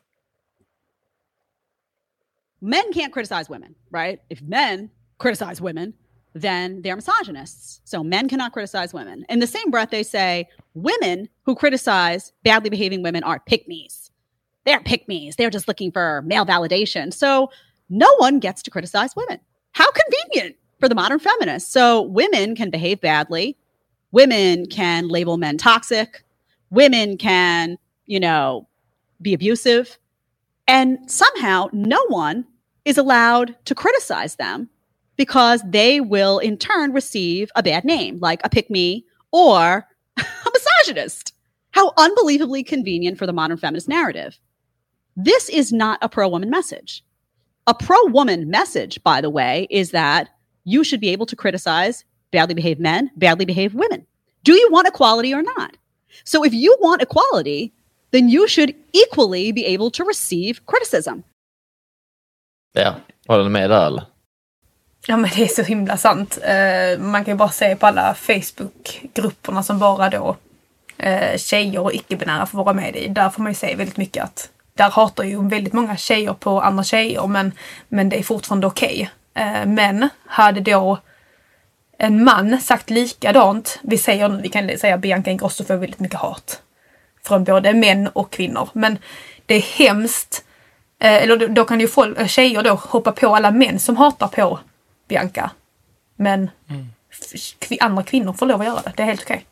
Men 2.60 2.82
can't 2.94 3.12
criticize 3.14 3.46
women, 3.50 3.76
right? 3.92 4.20
If 4.30 4.42
men 4.42 4.90
criticize 5.20 5.64
women, 5.64 5.94
then 6.34 6.82
they're 6.84 6.96
misogynists. 6.96 7.82
So 7.84 8.04
men 8.04 8.30
cannot 8.30 8.54
criticize 8.54 8.94
women. 8.94 9.26
In 9.30 9.40
the 9.40 9.48
same 9.48 9.72
breath, 9.72 9.90
they 9.90 10.04
say 10.04 10.48
women 10.74 11.28
who 11.46 11.56
criticize 11.56 12.34
badly 12.44 12.70
behaving 12.70 13.04
women 13.04 13.24
are 13.24 13.40
pick 13.40 13.68
me's. 13.68 14.00
They're 14.65 14.80
pick 14.80 15.08
me's. 15.08 15.36
They're 15.36 15.50
just 15.50 15.68
looking 15.68 15.91
for 15.91 16.22
male 16.24 16.46
validation. 16.46 17.13
So 17.13 17.51
no 17.89 18.13
one 18.18 18.39
gets 18.39 18.62
to 18.63 18.72
criticize 18.72 19.15
women. 19.15 19.39
How 19.74 19.89
convenient 19.91 20.56
for 20.80 20.89
the 20.89 20.96
modern 20.96 21.20
feminist. 21.20 21.72
So 21.72 22.01
women 22.01 22.56
can 22.56 22.70
behave 22.70 23.00
badly. 23.00 23.58
Women 24.12 24.65
can 24.65 25.08
label 25.08 25.38
men 25.38 25.58
toxic. 25.58 26.24
Women 26.70 27.18
can, 27.18 27.77
you 28.06 28.20
know, 28.20 28.68
be 29.22 29.34
abusive. 29.34 29.98
And 30.68 31.00
somehow 31.10 31.70
no 31.72 32.03
one 32.08 32.46
is 32.83 32.98
allowed 32.98 33.55
to 33.66 33.75
criticize 33.75 34.36
them 34.36 34.70
because 35.16 35.62
they 35.68 36.01
will 36.01 36.40
in 36.40 36.57
turn 36.57 36.92
receive 36.92 37.51
a 37.55 37.64
bad 37.64 37.86
name, 37.86 38.18
like 38.20 38.42
a 38.44 38.50
pick 38.50 38.70
me 38.70 39.05
or 39.31 39.88
a 40.18 40.51
misogynist. 40.53 41.33
How 41.72 41.94
unbelievably 41.98 42.64
convenient 42.64 43.18
for 43.18 43.25
the 43.25 43.33
modern 43.33 43.57
feminist 43.57 43.88
narrative. 43.88 44.40
This 45.25 45.50
is 45.50 45.72
not 45.72 45.98
a 46.01 46.10
pro 46.10 46.27
woman 46.29 46.50
message. 46.50 47.03
A 47.68 47.74
pro 47.74 48.05
woman 48.07 48.50
message, 48.50 49.03
by 49.03 49.22
the 49.22 49.29
way, 49.29 49.68
is 49.70 49.92
that 49.92 50.27
you 50.64 50.84
should 50.84 51.01
be 51.01 51.14
able 51.14 51.25
to 51.25 51.36
criticize 51.36 52.05
badly 52.31 52.55
behaved 52.55 52.79
men, 52.79 53.10
badly 53.16 53.46
behaved 53.46 53.75
women. 53.75 54.05
Do 54.44 54.53
you 54.53 54.70
want 54.72 54.88
equality 54.88 55.34
or 55.34 55.44
not? 55.44 55.77
So 56.24 56.44
if 56.44 56.53
you 56.53 56.75
want 56.79 57.01
equality, 57.01 57.72
then 58.12 58.29
you 58.29 58.48
should 58.48 58.74
equally 58.94 59.51
be 59.51 59.66
able 59.66 59.92
to 59.92 60.03
receive 60.03 60.66
criticism. 60.66 61.24
Ja, 62.74 62.96
håller 63.27 63.44
du 63.44 63.50
med 63.50 63.70
där 63.70 63.86
eller? 63.86 64.03
Ja 65.07 65.18
men 65.18 65.29
det 65.36 65.44
är 65.44 65.48
så 65.48 65.64
himla 65.64 65.98
sant. 65.98 66.38
Uh, 66.38 67.00
man 67.00 67.25
kan 67.25 67.34
ju 67.34 67.38
bara 67.38 67.50
se 67.50 67.75
på 67.75 67.88
alla 67.88 68.14
Facebook-grupperna 68.14 69.64
som 69.64 69.79
bara 69.79 70.10
då 70.10 70.38
uh, 71.03 71.38
tjejer 71.38 71.79
och 71.79 71.94
icke-binära 71.94 72.46
får 72.46 72.64
vara 72.64 72.74
med 72.74 72.96
i. 72.96 73.07
Där 73.07 73.29
får 73.29 73.44
man 73.44 73.51
ju 73.51 73.55
se 73.55 73.75
väldigt 73.75 73.98
mycket 73.98 74.24
att 74.24 74.50
där 74.74 74.90
hatar 74.90 75.24
ju 75.24 75.48
väldigt 75.48 75.74
många 75.74 75.98
tjejer 75.98 76.34
på 76.34 76.62
andra 76.62 76.84
tjejer 76.84 77.27
men, 77.27 77.51
men 77.88 78.10
det 78.10 78.20
är 78.20 78.24
fortfarande 78.24 78.68
okej. 78.68 79.12
Okay. 79.36 79.62
Uh, 79.62 79.68
men 79.68 80.10
hade 80.25 80.60
då 80.62 81.00
en 81.98 82.24
man 82.24 82.62
sagt 82.62 82.90
likadant, 82.90 83.79
vi 83.81 83.98
säger 83.98 84.29
nu, 84.29 84.42
vi 84.42 84.50
kan 84.50 84.77
säga 84.77 84.98
Bianca 84.98 85.31
Ingrosso 85.31 85.64
får 85.64 85.75
väldigt 85.75 86.00
mycket 86.00 86.20
hat. 86.20 86.62
Från 87.24 87.44
både 87.44 87.74
män 87.74 88.07
och 88.07 88.31
kvinnor. 88.31 88.70
Men 88.74 88.98
det 89.46 89.55
är 89.55 89.62
hemskt. 89.62 90.44
eller 91.00 91.48
då 91.48 91.66
kan 91.66 91.79
ju 91.79 91.88
folk, 91.88 92.29
tjejer 92.29 92.64
då 92.64 92.74
hoppa 92.74 93.12
på 93.12 93.36
alla 93.36 93.51
män 93.51 93.79
som 93.79 93.98
hatar 93.98 94.27
på 94.27 94.60
Bianca. 95.07 95.51
Men 96.16 96.50
mm. 96.70 96.88
andra 97.79 98.03
kvinnor 98.03 98.34
får 98.34 98.46
lov 98.46 98.62
att 98.62 98.68
göra 98.68 98.81
det. 98.81 98.94
Det 98.96 99.03
är 99.03 99.07
helt 99.07 99.24
okej. 99.24 99.46